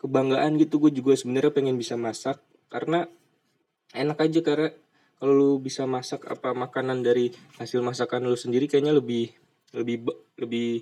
[0.02, 0.82] kebanggaan gitu.
[0.82, 2.42] Gue juga sebenarnya pengen bisa masak.
[2.74, 3.06] Karena
[3.94, 4.70] enak aja karena
[5.22, 7.30] kalau lu bisa masak apa makanan dari
[7.62, 9.30] hasil masakan lu sendiri kayaknya lebih
[9.78, 10.10] lebih
[10.42, 10.82] lebih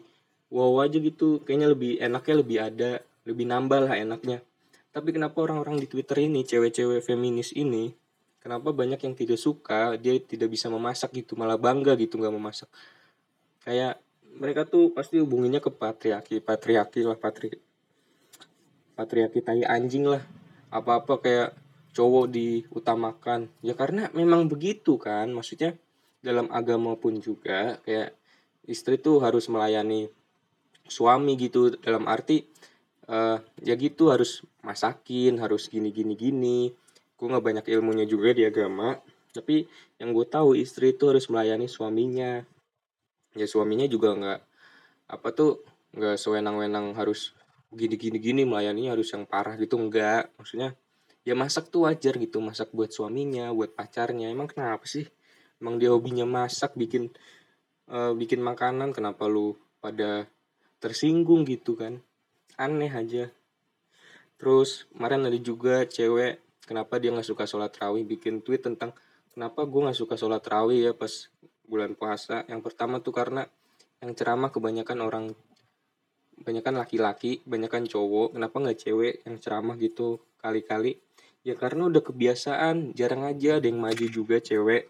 [0.53, 1.43] wow aja gitu.
[1.43, 2.91] Kayaknya lebih enaknya lebih ada
[3.27, 4.39] lebih nambah lah enaknya.
[4.91, 8.00] Tapi kenapa orang-orang di Twitter ini cewek-cewek feminis ini
[8.41, 12.67] kenapa banyak yang tidak suka dia tidak bisa memasak gitu malah bangga gitu nggak memasak?
[13.61, 14.01] Kayak
[14.35, 17.53] mereka tuh pasti hubunginya ke patriarki patriarki lah patri
[18.97, 20.25] patriarki tai anjing lah.
[20.73, 21.49] Apa apa kayak
[21.93, 23.47] cowok diutamakan.
[23.61, 25.77] Ya karena memang begitu kan maksudnya
[26.25, 28.17] dalam agama pun juga kayak
[28.65, 30.09] istri tuh harus melayani
[30.85, 32.45] suami gitu dalam arti
[33.09, 36.59] uh, ya gitu harus masakin harus gini gini gini
[37.21, 38.97] gue nggak banyak ilmunya juga di agama
[39.31, 39.63] tapi
[39.95, 42.43] yang gue tahu istri itu harus melayani suaminya.
[43.31, 44.39] Ya suaminya juga nggak
[45.07, 45.63] apa tuh
[45.95, 47.31] nggak sewenang-wenang harus
[47.71, 50.75] gini gini gini melayani harus yang parah gitu enggak maksudnya
[51.23, 54.27] ya masak tuh wajar gitu masak buat suaminya buat pacarnya.
[54.27, 55.07] Emang kenapa sih?
[55.63, 57.07] Emang dia hobinya masak bikin
[57.87, 60.27] uh, bikin makanan kenapa lu pada
[60.83, 62.03] tersinggung gitu kan?
[62.59, 63.31] Aneh aja.
[64.35, 68.93] Terus kemarin ada juga cewek kenapa dia nggak suka sholat rawih bikin tweet tentang
[69.33, 71.29] kenapa gue nggak suka sholat rawih ya pas
[71.65, 72.43] bulan puasa?
[72.51, 73.47] Yang pertama tuh karena
[74.01, 75.25] yang ceramah kebanyakan orang
[76.41, 78.35] kebanyakan laki-laki kebanyakan cowok.
[78.35, 80.97] Kenapa nggak cewek yang ceramah gitu kali-kali?
[81.41, 84.89] Ya karena udah kebiasaan jarang aja ada yang maju juga cewek.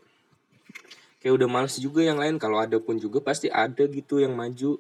[1.22, 2.42] Kayak udah males juga yang lain.
[2.42, 4.80] Kalau ada pun juga pasti ada gitu yang maju.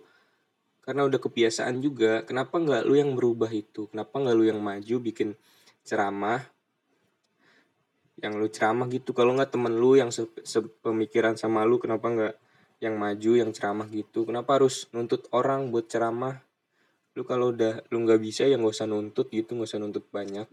[0.81, 2.25] Karena udah kebiasaan juga.
[2.25, 3.85] Kenapa nggak lu yang merubah itu?
[3.93, 5.37] Kenapa nggak lu yang maju bikin
[5.85, 6.41] ceramah
[8.21, 9.11] yang lu ceramah gitu.
[9.17, 10.13] Kalau nggak temen lu yang
[10.45, 12.35] sepemikiran sama lu kenapa nggak
[12.81, 14.29] yang maju yang ceramah gitu?
[14.29, 16.37] Kenapa harus nuntut orang buat ceramah?
[17.17, 20.47] Lu kalau udah lu nggak bisa ya nggak usah nuntut gitu nggak usah nuntut banyak.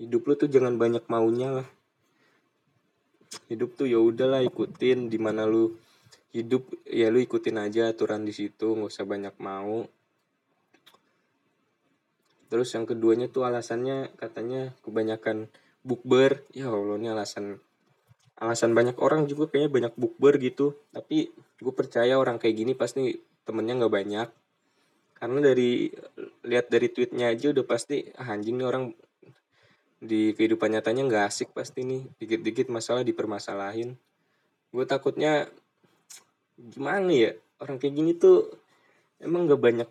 [0.00, 1.68] Hidup lu tuh jangan banyak maunya lah.
[3.46, 5.76] Hidup tuh ya udahlah ikutin di mana lu
[6.32, 9.84] hidup ya lu ikutin aja aturan di situ nggak usah banyak mau.
[12.50, 15.46] Terus yang keduanya tuh alasannya katanya kebanyakan
[15.86, 16.44] bukber.
[16.52, 17.58] Ya allah ini alasan
[18.40, 20.76] alasan banyak orang juga kayaknya banyak bukber gitu.
[20.92, 24.28] Tapi gue percaya orang kayak gini pasti temennya nggak banyak.
[25.20, 25.92] Karena dari
[26.48, 28.84] lihat dari tweetnya aja udah pasti ah, anjing nih orang
[30.00, 32.02] di kehidupan nyatanya nggak asik pasti nih.
[32.16, 33.96] Dikit-dikit masalah dipermasalahin.
[34.72, 35.50] Gue takutnya
[36.60, 38.52] gimana ya orang kayak gini tuh
[39.20, 39.88] emang nggak banyak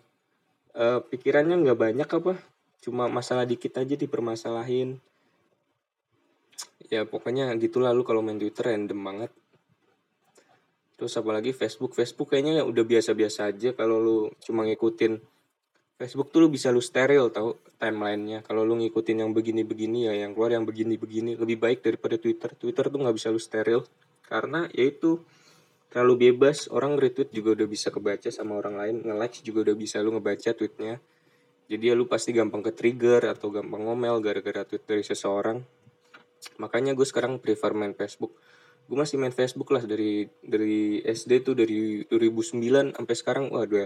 [0.78, 2.34] uh, pikirannya nggak banyak apa
[2.80, 5.02] cuma masalah dikit aja dipermasalahin
[6.90, 9.32] ya pokoknya gitu lah lu kalau main Twitter random banget.
[11.00, 11.96] Terus apalagi Facebook.
[11.96, 15.16] Facebook kayaknya ya udah biasa-biasa aja kalau lu cuma ngikutin
[16.00, 18.44] Facebook tuh lu bisa lu steril tau timelinenya.
[18.44, 22.52] Kalau lu ngikutin yang begini-begini ya yang keluar yang begini-begini lebih baik daripada Twitter.
[22.56, 23.84] Twitter tuh nggak bisa lu steril
[24.28, 25.24] karena yaitu
[25.92, 26.68] terlalu bebas.
[26.68, 30.52] Orang retweet juga udah bisa kebaca sama orang lain nge-like juga udah bisa lu ngebaca
[30.52, 31.00] tweetnya.
[31.70, 35.62] Jadi ya lu pasti gampang ke trigger atau gampang ngomel gara-gara tweet dari seseorang
[36.60, 38.36] makanya gue sekarang prefer main Facebook.
[38.90, 43.46] Gue masih main Facebook lah dari dari SD tuh dari 2009 sampai sekarang.
[43.54, 43.86] Wah udah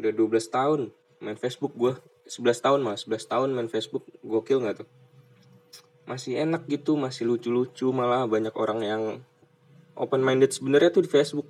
[0.00, 0.80] udah 12 tahun
[1.20, 1.92] main Facebook gue
[2.30, 4.06] 11 tahun malah 11 tahun main Facebook.
[4.24, 4.88] Gokil nggak tuh?
[6.08, 9.02] Masih enak gitu masih lucu-lucu malah banyak orang yang
[9.98, 11.46] open minded sebenarnya tuh di Facebook.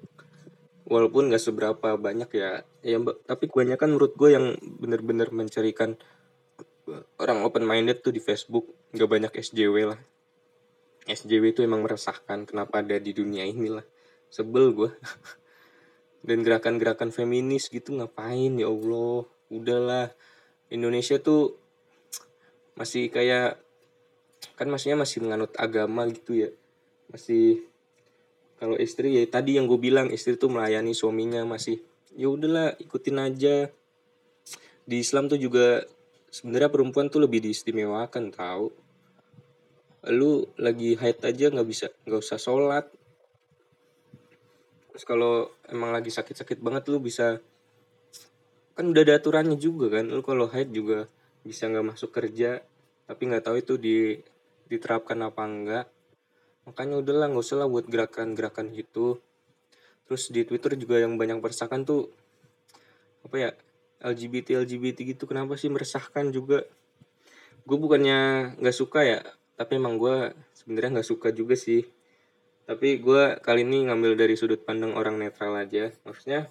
[0.91, 2.67] Walaupun gak seberapa banyak ya.
[2.83, 5.95] Ya tapi kebanyakan menurut gue yang bener-bener mencarikan
[7.18, 8.66] orang open minded tuh di Facebook.
[8.94, 10.00] Nggak banyak SJW lah.
[11.09, 13.83] SJW itu emang meresahkan kenapa ada di dunia ini lah
[14.31, 14.90] sebel gue
[16.29, 18.55] dan gerakan-gerakan feminis gitu ngapain?
[18.57, 20.14] Ya Allah udahlah.
[20.70, 21.59] Indonesia tuh
[22.79, 23.59] masih kayak
[24.55, 26.50] kan maksudnya masih menganut agama gitu ya.
[27.11, 27.66] Masih
[28.61, 31.83] kalau istri ya tadi yang gue bilang istri tuh melayani suaminya masih
[32.14, 33.57] ya udahlah ikutin aja.
[34.87, 35.87] Di Islam tuh juga
[36.31, 38.71] sebenarnya perempuan tuh lebih diistimewakan tahu
[40.09, 42.88] lu lagi haid aja nggak bisa nggak usah sholat.
[44.90, 47.37] Terus kalau emang lagi sakit-sakit banget lu bisa
[48.73, 51.05] kan udah ada aturannya juga kan lu kalau haid juga
[51.45, 52.64] bisa nggak masuk kerja
[53.05, 54.16] tapi nggak tahu itu di
[54.73, 55.87] diterapkan apa enggak
[56.64, 59.21] makanya udahlah nggak usah lah buat gerakan-gerakan gitu.
[60.09, 62.09] Terus di Twitter juga yang banyak persakan tuh
[63.21, 63.51] apa ya
[64.01, 66.65] LGBT LGBT gitu kenapa sih meresahkan juga?
[67.69, 69.21] Gue bukannya nggak suka ya
[69.61, 71.85] tapi emang gue sebenarnya nggak suka juga sih.
[72.65, 75.93] Tapi gue kali ini ngambil dari sudut pandang orang netral aja.
[76.09, 76.49] Maksudnya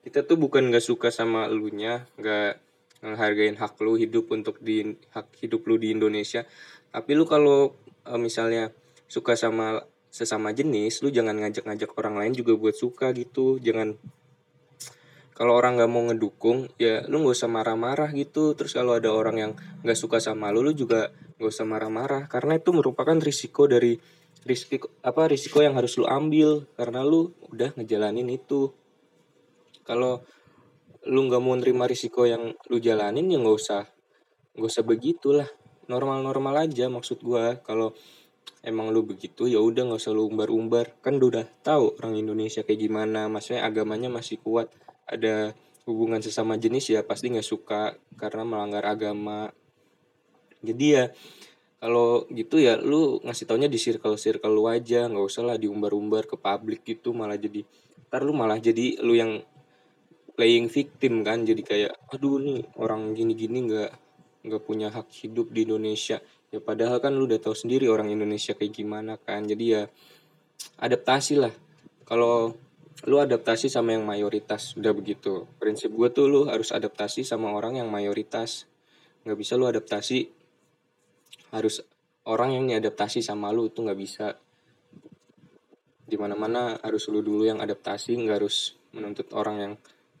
[0.00, 2.64] kita tuh bukan nggak suka sama elunya nggak
[3.04, 6.48] ngehargain hak lu hidup untuk di hak hidup lu di Indonesia.
[6.88, 7.76] Tapi lu kalau
[8.08, 8.72] e, misalnya
[9.04, 13.60] suka sama sesama jenis lu jangan ngajak-ngajak orang lain juga buat suka gitu.
[13.60, 14.00] Jangan
[15.38, 18.58] kalau orang nggak mau ngedukung ya lu nggak usah marah-marah gitu.
[18.58, 19.52] Terus kalau ada orang yang
[19.86, 22.26] nggak suka sama lu lu juga nggak usah marah-marah.
[22.26, 23.94] Karena itu merupakan risiko dari
[24.42, 26.66] risiko apa risiko yang harus lu ambil.
[26.74, 28.74] Karena lu udah ngejalanin itu.
[29.86, 30.26] Kalau
[31.06, 33.86] lu nggak mau nerima risiko yang lu jalanin ya nggak usah
[34.58, 35.46] nggak usah begitulah.
[35.86, 37.62] Normal-normal aja maksud gua.
[37.62, 37.94] Kalau
[38.66, 40.98] emang lu begitu ya udah nggak usah lu umbar-umbar.
[40.98, 44.66] Kan udah tahu orang Indonesia kayak gimana maksudnya agamanya masih kuat
[45.08, 45.56] ada
[45.88, 49.48] hubungan sesama jenis ya pasti nggak suka karena melanggar agama.
[50.60, 51.04] Jadi ya
[51.78, 56.26] kalau gitu ya lu ngasih taunya di circle circle lu aja nggak usah lah diumbar-umbar
[56.26, 57.62] ke publik gitu malah jadi
[58.10, 59.38] ntar lu malah jadi lu yang
[60.34, 63.90] playing victim kan jadi kayak aduh nih orang gini-gini nggak
[64.46, 66.22] nggak punya hak hidup di Indonesia.
[66.48, 69.82] Ya padahal kan lu udah tahu sendiri orang Indonesia kayak gimana kan jadi ya
[70.78, 71.54] adaptasi lah.
[72.06, 72.56] Kalau
[73.06, 75.46] lu adaptasi sama yang mayoritas udah begitu.
[75.62, 78.66] Prinsip gue tuh lu harus adaptasi sama orang yang mayoritas.
[79.22, 80.26] Nggak bisa lu adaptasi
[81.54, 81.86] harus
[82.26, 84.34] orang yang adaptasi sama lu tuh nggak bisa.
[86.08, 89.72] Di mana mana harus lu dulu yang adaptasi nggak harus menuntut orang yang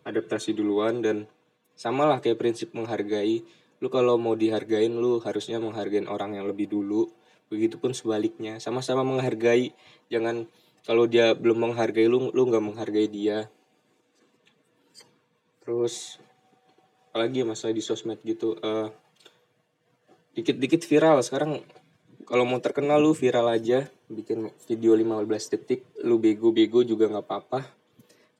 [0.06, 1.02] adaptasi duluan.
[1.02, 1.26] Dan
[1.74, 3.42] sama lah kayak prinsip menghargai.
[3.82, 7.10] Lu kalau mau dihargain lu harusnya menghargai orang yang lebih dulu.
[7.50, 8.62] Begitupun sebaliknya.
[8.62, 9.74] Sama-sama menghargai.
[10.12, 10.46] Jangan
[10.86, 13.50] kalau dia belum menghargai lu lu nggak menghargai dia.
[15.64, 16.16] Terus
[17.08, 18.88] apalagi ya masalah di sosmed gitu uh,
[20.38, 21.18] dikit-dikit viral.
[21.26, 21.58] Sekarang
[22.28, 23.88] kalau mau terkenal lu viral aja.
[24.08, 27.60] Bikin video 15 detik lu bego-bego juga nggak apa-apa.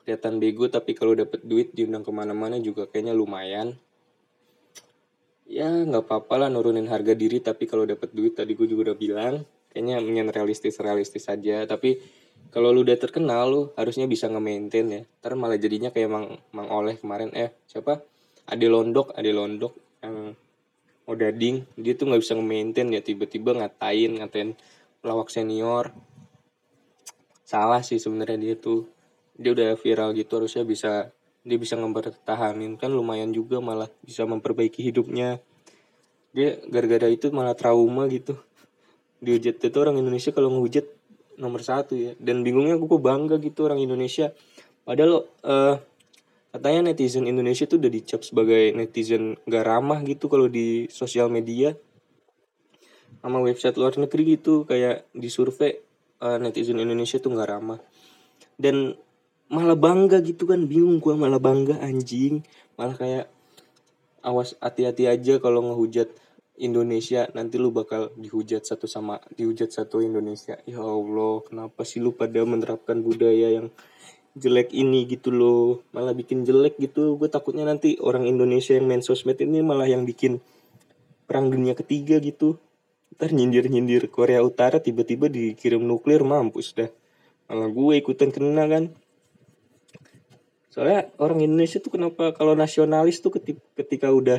[0.05, 3.77] Kelihatan bego tapi kalau dapet duit diundang ke mana-mana juga kayaknya lumayan.
[5.45, 8.97] Ya nggak apa-apa lah nurunin harga diri tapi kalau dapet duit tadi gue juga udah
[8.97, 9.35] bilang
[9.69, 11.69] kayaknya menyen realistis realistis aja.
[11.69, 12.01] Tapi
[12.49, 15.03] kalau lu udah terkenal lu harusnya bisa nge-maintain ya.
[15.21, 16.27] Ntar malah jadinya kayak mang
[16.57, 17.29] mang oleh kemarin.
[17.37, 18.01] Eh siapa?
[18.49, 20.33] Ade Londok Ade Londok yang
[21.09, 23.01] Odading dia tuh nggak bisa nge-maintain ya.
[23.01, 24.57] Tiba-tiba ngatain ngatain
[25.01, 25.93] pelawak senior.
[27.45, 28.89] Salah sih sebenarnya dia tuh.
[29.39, 31.13] Dia udah viral gitu harusnya bisa
[31.49, 35.41] dia bisa mempertahanin kan lumayan juga malah bisa memperbaiki hidupnya.
[36.37, 38.37] Dia gara-gara itu malah trauma gitu.
[39.25, 40.98] Dihujat itu orang Indonesia kalau ngehujat
[41.39, 42.13] nomor satu ya.
[42.19, 44.35] Dan bingungnya gue bangga gitu orang Indonesia.
[44.83, 45.77] Padahal uh,
[46.51, 51.73] katanya netizen Indonesia tuh udah dicap sebagai netizen gak ramah gitu kalau di sosial media.
[53.23, 55.79] Sama website luar negeri gitu kayak di survei
[56.21, 57.81] uh, netizen Indonesia tuh gak ramah.
[58.59, 58.99] Dan
[59.49, 62.43] malah bangga gitu kan bingung gua malah bangga anjing.
[62.77, 63.27] Malah kayak
[64.23, 66.11] awas hati-hati aja kalau ngehujat
[66.59, 70.59] Indonesia nanti lu bakal dihujat satu sama dihujat satu Indonesia.
[70.67, 73.71] Ya Allah kenapa sih lu pada menerapkan budaya yang
[74.35, 75.87] jelek ini gitu loh?
[75.95, 77.15] Malah bikin jelek gitu.
[77.15, 80.43] Gue takutnya nanti orang Indonesia yang main sosmed ini malah yang bikin
[81.31, 82.59] perang dunia ketiga gitu.
[83.15, 86.91] Ntar nyindir nyindir Korea Utara tiba-tiba dikirim nuklir mampus dah.
[87.47, 88.85] Malah gue ikutan kena kan.
[90.69, 94.39] Soalnya orang Indonesia tuh kenapa kalau nasionalis tuh ketika, ketika udah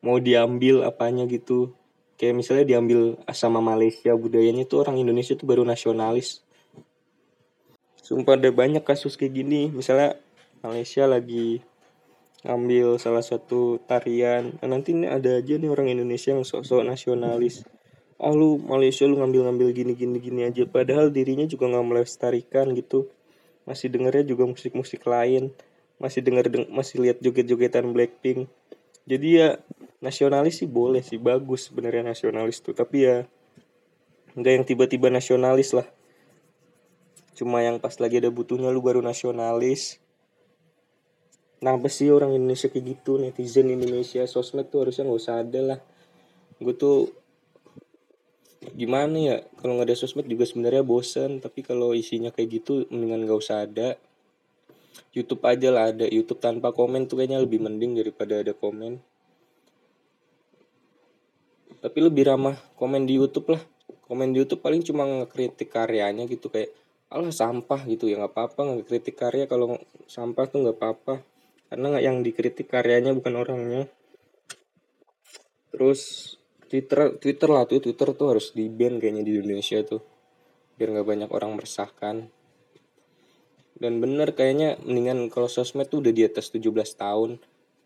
[0.00, 1.76] mau diambil apanya gitu
[2.16, 6.44] kayak misalnya diambil sama Malaysia budayanya tuh orang Indonesia tuh baru nasionalis
[8.10, 9.70] Sumpah ada banyak kasus kayak gini.
[9.70, 10.18] Misalnya
[10.66, 11.62] Malaysia lagi
[12.42, 14.58] ngambil salah satu tarian.
[14.58, 17.62] Nah, nanti ini ada aja nih orang Indonesia yang sok-sok nasionalis.
[18.18, 20.66] Ah lu Malaysia lu ngambil-ngambil gini-gini gini aja.
[20.66, 23.06] Padahal dirinya juga nggak melestarikan gitu.
[23.62, 25.54] Masih dengernya juga musik-musik lain.
[26.02, 28.50] Masih denger deng masih lihat joget-jogetan Blackpink.
[29.06, 29.62] Jadi ya
[30.00, 32.72] nasionalis sih boleh sih bagus sebenarnya nasionalis tuh.
[32.72, 33.16] Tapi ya
[34.34, 35.86] nggak yang tiba-tiba nasionalis lah.
[37.36, 40.00] Cuma yang pas lagi ada butuhnya lu baru nasionalis.
[41.60, 43.20] Kenapa sih orang Indonesia kayak gitu?
[43.20, 45.78] Netizen Indonesia sosmed tuh harusnya nggak usah ada lah.
[46.56, 47.12] Gue tuh
[48.72, 49.36] gimana ya?
[49.60, 53.68] Kalau nggak ada sosmed juga sebenarnya bosan tapi kalau isinya kayak gitu mendingan nggak usah
[53.68, 54.00] ada.
[55.12, 56.08] YouTube aja lah ada.
[56.08, 59.09] YouTube tanpa komen tuh kayaknya lebih mending daripada ada komen
[61.80, 63.62] tapi lebih ramah komen di YouTube lah.
[64.04, 66.76] Komen di YouTube paling cuma ngekritik karyanya gitu kayak
[67.08, 68.06] alah sampah gitu.
[68.06, 71.24] Ya nggak apa-apa nggak kritik karya kalau sampah tuh nggak apa-apa.
[71.72, 73.82] Karena yang dikritik karyanya bukan orangnya.
[75.72, 76.34] Terus
[76.68, 80.04] Twitter Twitter lah tuh Twitter tuh harus di ban kayaknya di Indonesia tuh.
[80.76, 82.28] Biar nggak banyak orang meresahkan.
[83.80, 86.68] Dan bener kayaknya mendingan kalau sosmed tuh udah di atas 17
[87.00, 87.40] tahun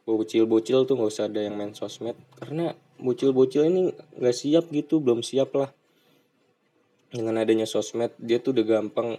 [0.05, 2.17] bocil-bocil tuh nggak usah ada yang main sosmed.
[2.37, 3.83] Karena bocil-bocil ini
[4.21, 5.73] nggak siap gitu belum siap lah.
[7.09, 9.17] Dengan adanya sosmed dia tuh udah gampang.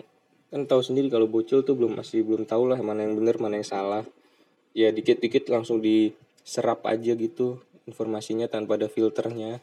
[0.54, 3.58] Kan tahu sendiri kalau bocil tuh belum masih belum tahu lah mana yang benar mana
[3.58, 4.04] yang salah.
[4.78, 7.60] Ya dikit-dikit langsung diserap aja gitu
[7.90, 9.62] informasinya tanpa ada filternya.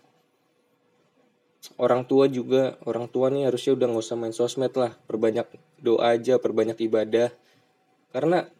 [1.78, 4.98] Orang tua juga orang tua nih harusnya udah nggak usah main sosmed lah.
[5.06, 5.46] Perbanyak
[5.78, 7.30] doa aja perbanyak ibadah.
[8.10, 8.50] Karena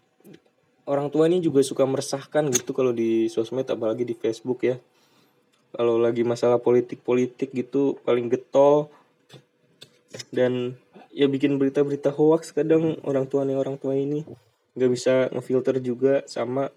[0.87, 4.77] orang tua ini juga suka meresahkan gitu kalau di sosmed apalagi di Facebook ya.
[5.73, 8.93] Kalau lagi masalah politik politik gitu paling getol.
[10.29, 10.77] Dan
[11.13, 14.27] ya bikin berita-berita hoax kadang orang tua nih orang tua ini.
[14.77, 16.69] Nggak bisa ngefilter juga sama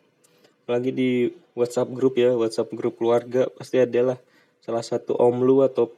[0.66, 4.20] lagi di WhatsApp grup ya WhatsApp grup keluarga pasti ada lah.
[4.64, 5.92] Salah satu om lu atau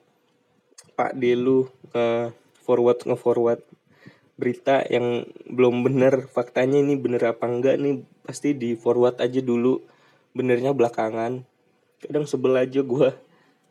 [0.97, 2.33] pak D lu ke
[2.65, 3.61] forward nge-forward
[4.37, 6.29] berita yang belum bener.
[6.29, 9.81] Faktanya ini bener apa enggak nih pasti di forward aja dulu.
[10.37, 11.41] Benernya belakangan.
[11.97, 13.09] Kadang sebel aja gue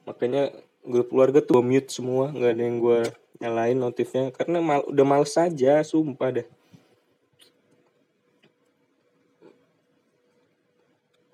[0.06, 0.50] makanya
[0.82, 2.34] grup keluarga tuh mute semua.
[2.34, 3.00] Nggak ada yang gue
[3.38, 4.34] nyalain notifnya.
[4.34, 6.46] Karena mal, udah males saja sumpah deh.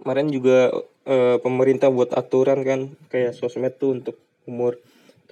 [0.03, 0.75] Kemarin juga
[1.09, 2.81] e, pemerintah buat aturan kan.
[3.09, 4.77] Kayak sosmed tuh untuk umur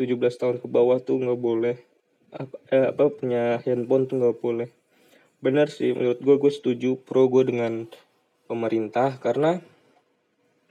[0.00, 1.89] 17 tahun ke bawah tuh nggak boleh
[2.34, 4.68] apa, eh, apa punya handphone tuh nggak boleh.
[5.40, 7.88] Benar sih menurut gue gue setuju pro gue dengan
[8.44, 9.62] pemerintah karena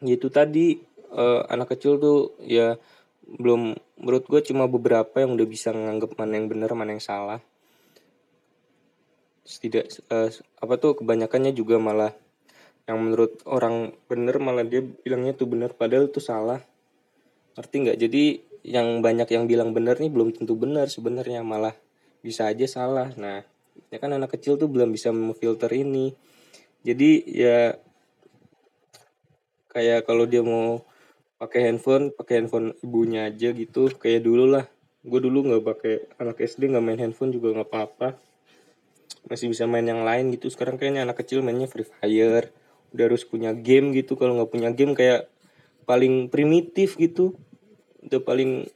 [0.03, 0.78] ya itu tadi
[1.10, 2.78] e, anak kecil tuh ya
[3.26, 7.39] belum menurut gue cuma beberapa yang udah bisa nganggap mana yang benar mana yang salah.
[9.49, 10.30] Tidak uh,
[10.62, 12.14] apa tuh kebanyakannya juga malah
[12.86, 16.62] yang menurut orang bener malah dia bilangnya tuh benar padahal itu salah.
[17.57, 17.97] Ngerti nggak?
[17.97, 18.24] Jadi
[18.64, 21.76] yang banyak yang bilang benar nih belum tentu benar sebenarnya malah
[22.20, 23.12] bisa aja salah.
[23.16, 23.43] Nah
[23.88, 26.12] ya kan anak kecil tuh belum bisa memfilter ini.
[26.84, 27.76] Jadi ya
[29.72, 30.84] kayak kalau dia mau
[31.39, 33.88] pakai handphone pakai handphone ibunya aja gitu.
[33.95, 34.66] Kayak dulu lah
[34.99, 38.10] gue dulu nggak pakai anak SD nggak main handphone juga nggak apa-apa.
[39.32, 40.51] Masih bisa main yang lain gitu.
[40.51, 42.51] Sekarang kayaknya anak kecil mainnya free fire.
[42.91, 44.20] Udah harus punya game gitu.
[44.20, 45.32] Kalau nggak punya game kayak
[45.88, 47.39] paling primitif gitu
[48.06, 48.68] udah paling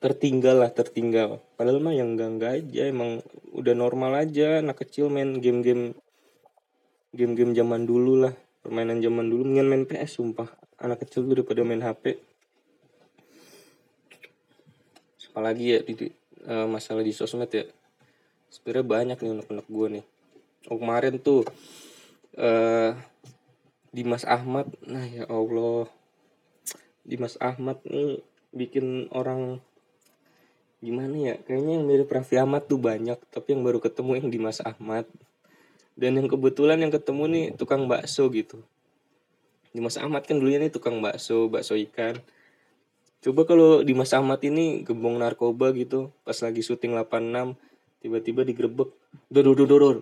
[0.00, 1.44] tertinggal lah tertinggal.
[1.60, 3.20] Padahal mah yang enggak enggak aja emang
[3.52, 5.92] udah normal aja anak kecil main game-game
[7.12, 8.34] game-game zaman dulu lah.
[8.64, 10.48] Permainan zaman dulu mendingan main PS sumpah.
[10.80, 12.16] Anak kecil tuh daripada main HP
[15.36, 16.08] apalagi ya di,
[16.48, 17.68] uh, masalah di sosmed ya?
[18.48, 20.04] Sebenarnya banyak nih anak-anak gue nih.
[20.72, 21.44] Oh, kemarin tuh
[22.40, 22.96] uh,
[23.92, 24.64] Dimas Ahmad.
[24.88, 25.92] Nah ya Allah
[27.06, 28.18] Dimas Ahmad nih
[28.50, 29.62] bikin orang
[30.82, 31.34] gimana ya?
[31.38, 35.06] Kayaknya yang mirip Raffi Ahmad tuh banyak tapi yang baru ketemu yang Dimas Ahmad.
[35.96, 38.60] Dan yang kebetulan yang ketemu nih tukang bakso gitu.
[39.70, 42.18] Dimas Ahmad kan dulunya nih tukang bakso bakso ikan.
[43.22, 47.54] Coba kalau Dimas Ahmad ini gembong narkoba gitu pas lagi syuting 86
[48.02, 48.90] tiba-tiba digerebek
[49.32, 49.96] dor dor dor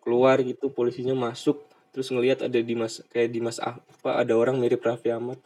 [0.00, 1.62] keluar gitu polisinya masuk.
[1.92, 5.38] Terus ngelihat ada Dimas kayak Dimas apa ada orang mirip Raffi Ahmad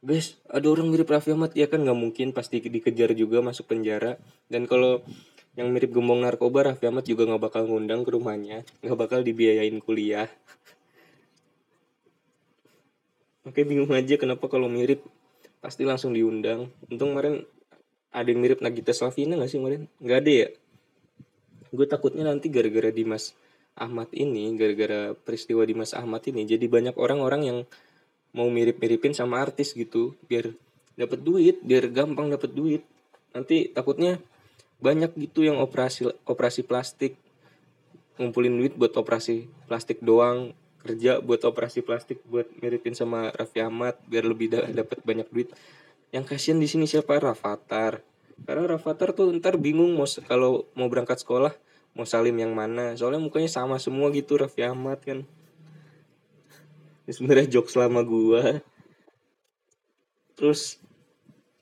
[0.00, 4.16] guys ada orang mirip Raffi Ahmad ya kan nggak mungkin pasti dikejar juga masuk penjara
[4.48, 5.04] dan kalau
[5.58, 9.78] yang mirip gembong narkoba Raffi Ahmad juga nggak bakal ngundang ke rumahnya nggak bakal dibiayain
[9.80, 10.28] kuliah
[13.40, 15.00] Oke bingung aja kenapa kalau mirip
[15.64, 16.68] pasti langsung diundang.
[16.92, 17.40] Untung kemarin
[18.12, 19.88] ada yang mirip Nagita Slavina gak sih kemarin?
[19.96, 20.48] Nggak ada ya?
[21.70, 23.34] gue takutnya nanti gara-gara Dimas
[23.78, 27.58] Ahmad ini gara-gara peristiwa Dimas Ahmad ini jadi banyak orang-orang yang
[28.30, 30.54] mau mirip-miripin sama artis gitu biar
[30.94, 32.82] dapat duit biar gampang dapat duit.
[33.34, 34.18] Nanti takutnya
[34.80, 37.16] banyak gitu yang operasi operasi plastik.
[38.20, 44.00] Ngumpulin duit buat operasi plastik doang kerja buat operasi plastik buat miripin sama Raffi Ahmad
[44.08, 45.48] biar lebih dapat banyak duit.
[46.10, 47.20] Yang kasihan di sini siapa?
[47.20, 48.02] Rafathar.
[48.48, 51.52] Karena Rafathar tuh ntar bingung mau kalau mau berangkat sekolah
[51.92, 52.96] mau salim yang mana.
[52.96, 55.28] Soalnya mukanya sama semua gitu Raffi Ahmad kan
[57.10, 58.62] ini sebenarnya jokes lama gua.
[60.38, 60.78] Terus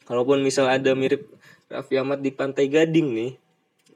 [0.04, 1.32] kalaupun misal ada mirip
[1.72, 3.32] Raffi Ahmad di Pantai Gading nih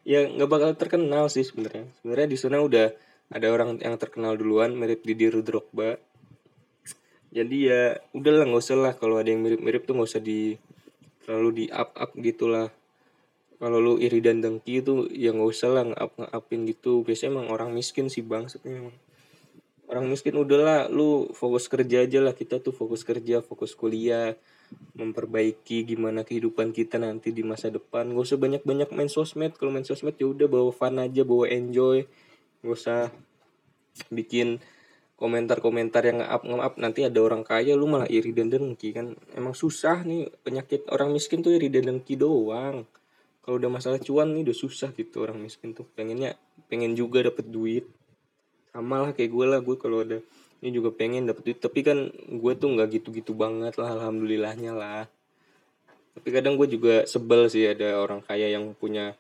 [0.03, 1.93] ya nggak bakal terkenal sih sebenarnya.
[2.01, 2.89] Sebenarnya di sana udah
[3.29, 6.01] ada orang yang terkenal duluan mirip Didi Rudrokba
[7.33, 7.83] jadi ya
[8.13, 8.93] udahlah nggak usah lah.
[8.93, 10.61] Kalau ada yang mirip-mirip tuh nggak usah di
[11.25, 12.69] terlalu di up up gitulah.
[13.57, 17.01] Kalau lu iri dan dengki itu ya nggak usah lah ngap ngapin gitu.
[17.09, 18.93] Biasanya emang orang miskin sih bang sebenarnya
[19.93, 24.33] orang miskin udahlah lu fokus kerja aja lah kita tuh fokus kerja fokus kuliah
[24.97, 28.09] memperbaiki gimana kehidupan kita nanti di masa depan.
[28.09, 31.45] Gak usah banyak banyak main sosmed kalau main sosmed ya udah bawa fun aja bawa
[31.53, 32.09] enjoy
[32.65, 33.13] gak usah
[34.09, 34.65] bikin
[35.21, 39.13] komentar-komentar yang ngap ngap nanti ada orang kaya lu malah iri dan dengki kan?
[39.37, 42.89] Emang susah nih penyakit orang miskin tuh iri dan dengki doang.
[43.45, 45.85] Kalau udah masalah cuan nih udah susah gitu orang miskin tuh.
[45.85, 46.41] Pengennya
[46.73, 47.85] pengen juga dapet duit
[48.73, 50.19] sama lah kayak gue lah gue kalau ada
[50.65, 51.59] ini juga pengen dapet duit.
[51.61, 55.05] Tapi kan gue tuh nggak gitu-gitu banget lah alhamdulillahnya lah.
[56.17, 59.13] Tapi kadang gue juga sebel sih ada orang kaya yang punya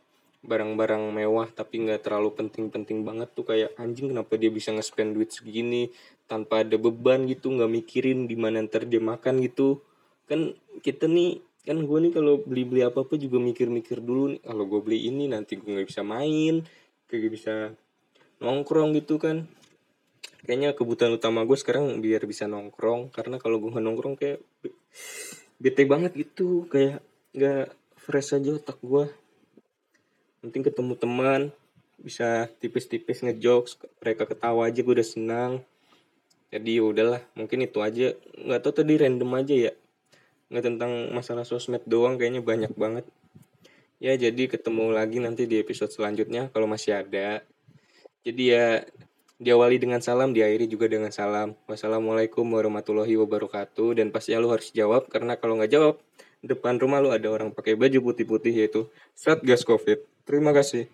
[0.42, 3.44] barang-barang mewah tapi nggak terlalu penting-penting banget tuh.
[3.44, 5.92] Kayak anjing kenapa dia bisa nge-spend duit segini
[6.24, 9.82] tanpa ada beban gitu nggak mikirin di mana ntar dia makan gitu?
[10.24, 14.40] Kan kita nih kan gue nih kalau beli beli apa apa juga mikir-mikir dulu nih
[14.42, 16.66] kalau gue beli ini nanti gue nggak bisa main
[17.06, 17.54] kayak bisa
[18.42, 19.46] nongkrong gitu kan.
[20.42, 24.42] Kayaknya kebutuhan utama gue sekarang biar bisa nongkrong karena kalau gue nongkrong kayak
[25.62, 26.98] bete banget gitu kayak
[27.30, 29.06] nggak fresh aja otak gue
[30.42, 31.40] penting ketemu teman
[32.02, 35.52] bisa tipis-tipis ngejokes mereka ketawa aja gue udah senang.
[36.52, 38.12] Jadi ya udahlah mungkin itu aja.
[38.42, 39.72] Nggak tahu tadi random aja ya.
[40.50, 43.06] Nggak tentang masalah sosmed doang kayaknya banyak banget.
[44.02, 47.46] Ya jadi ketemu lagi nanti di episode selanjutnya kalau masih ada
[48.22, 48.66] jadi ya
[49.42, 55.10] diawali dengan salam diakhiri juga dengan salam wassalamualaikum warahmatullahi wabarakatuh dan pastinya lu harus jawab
[55.10, 55.98] karena kalau nggak jawab
[56.42, 60.02] depan rumah lu ada orang pakai baju putih-putih yaitu Satgas Covid.
[60.26, 60.90] Terima kasih.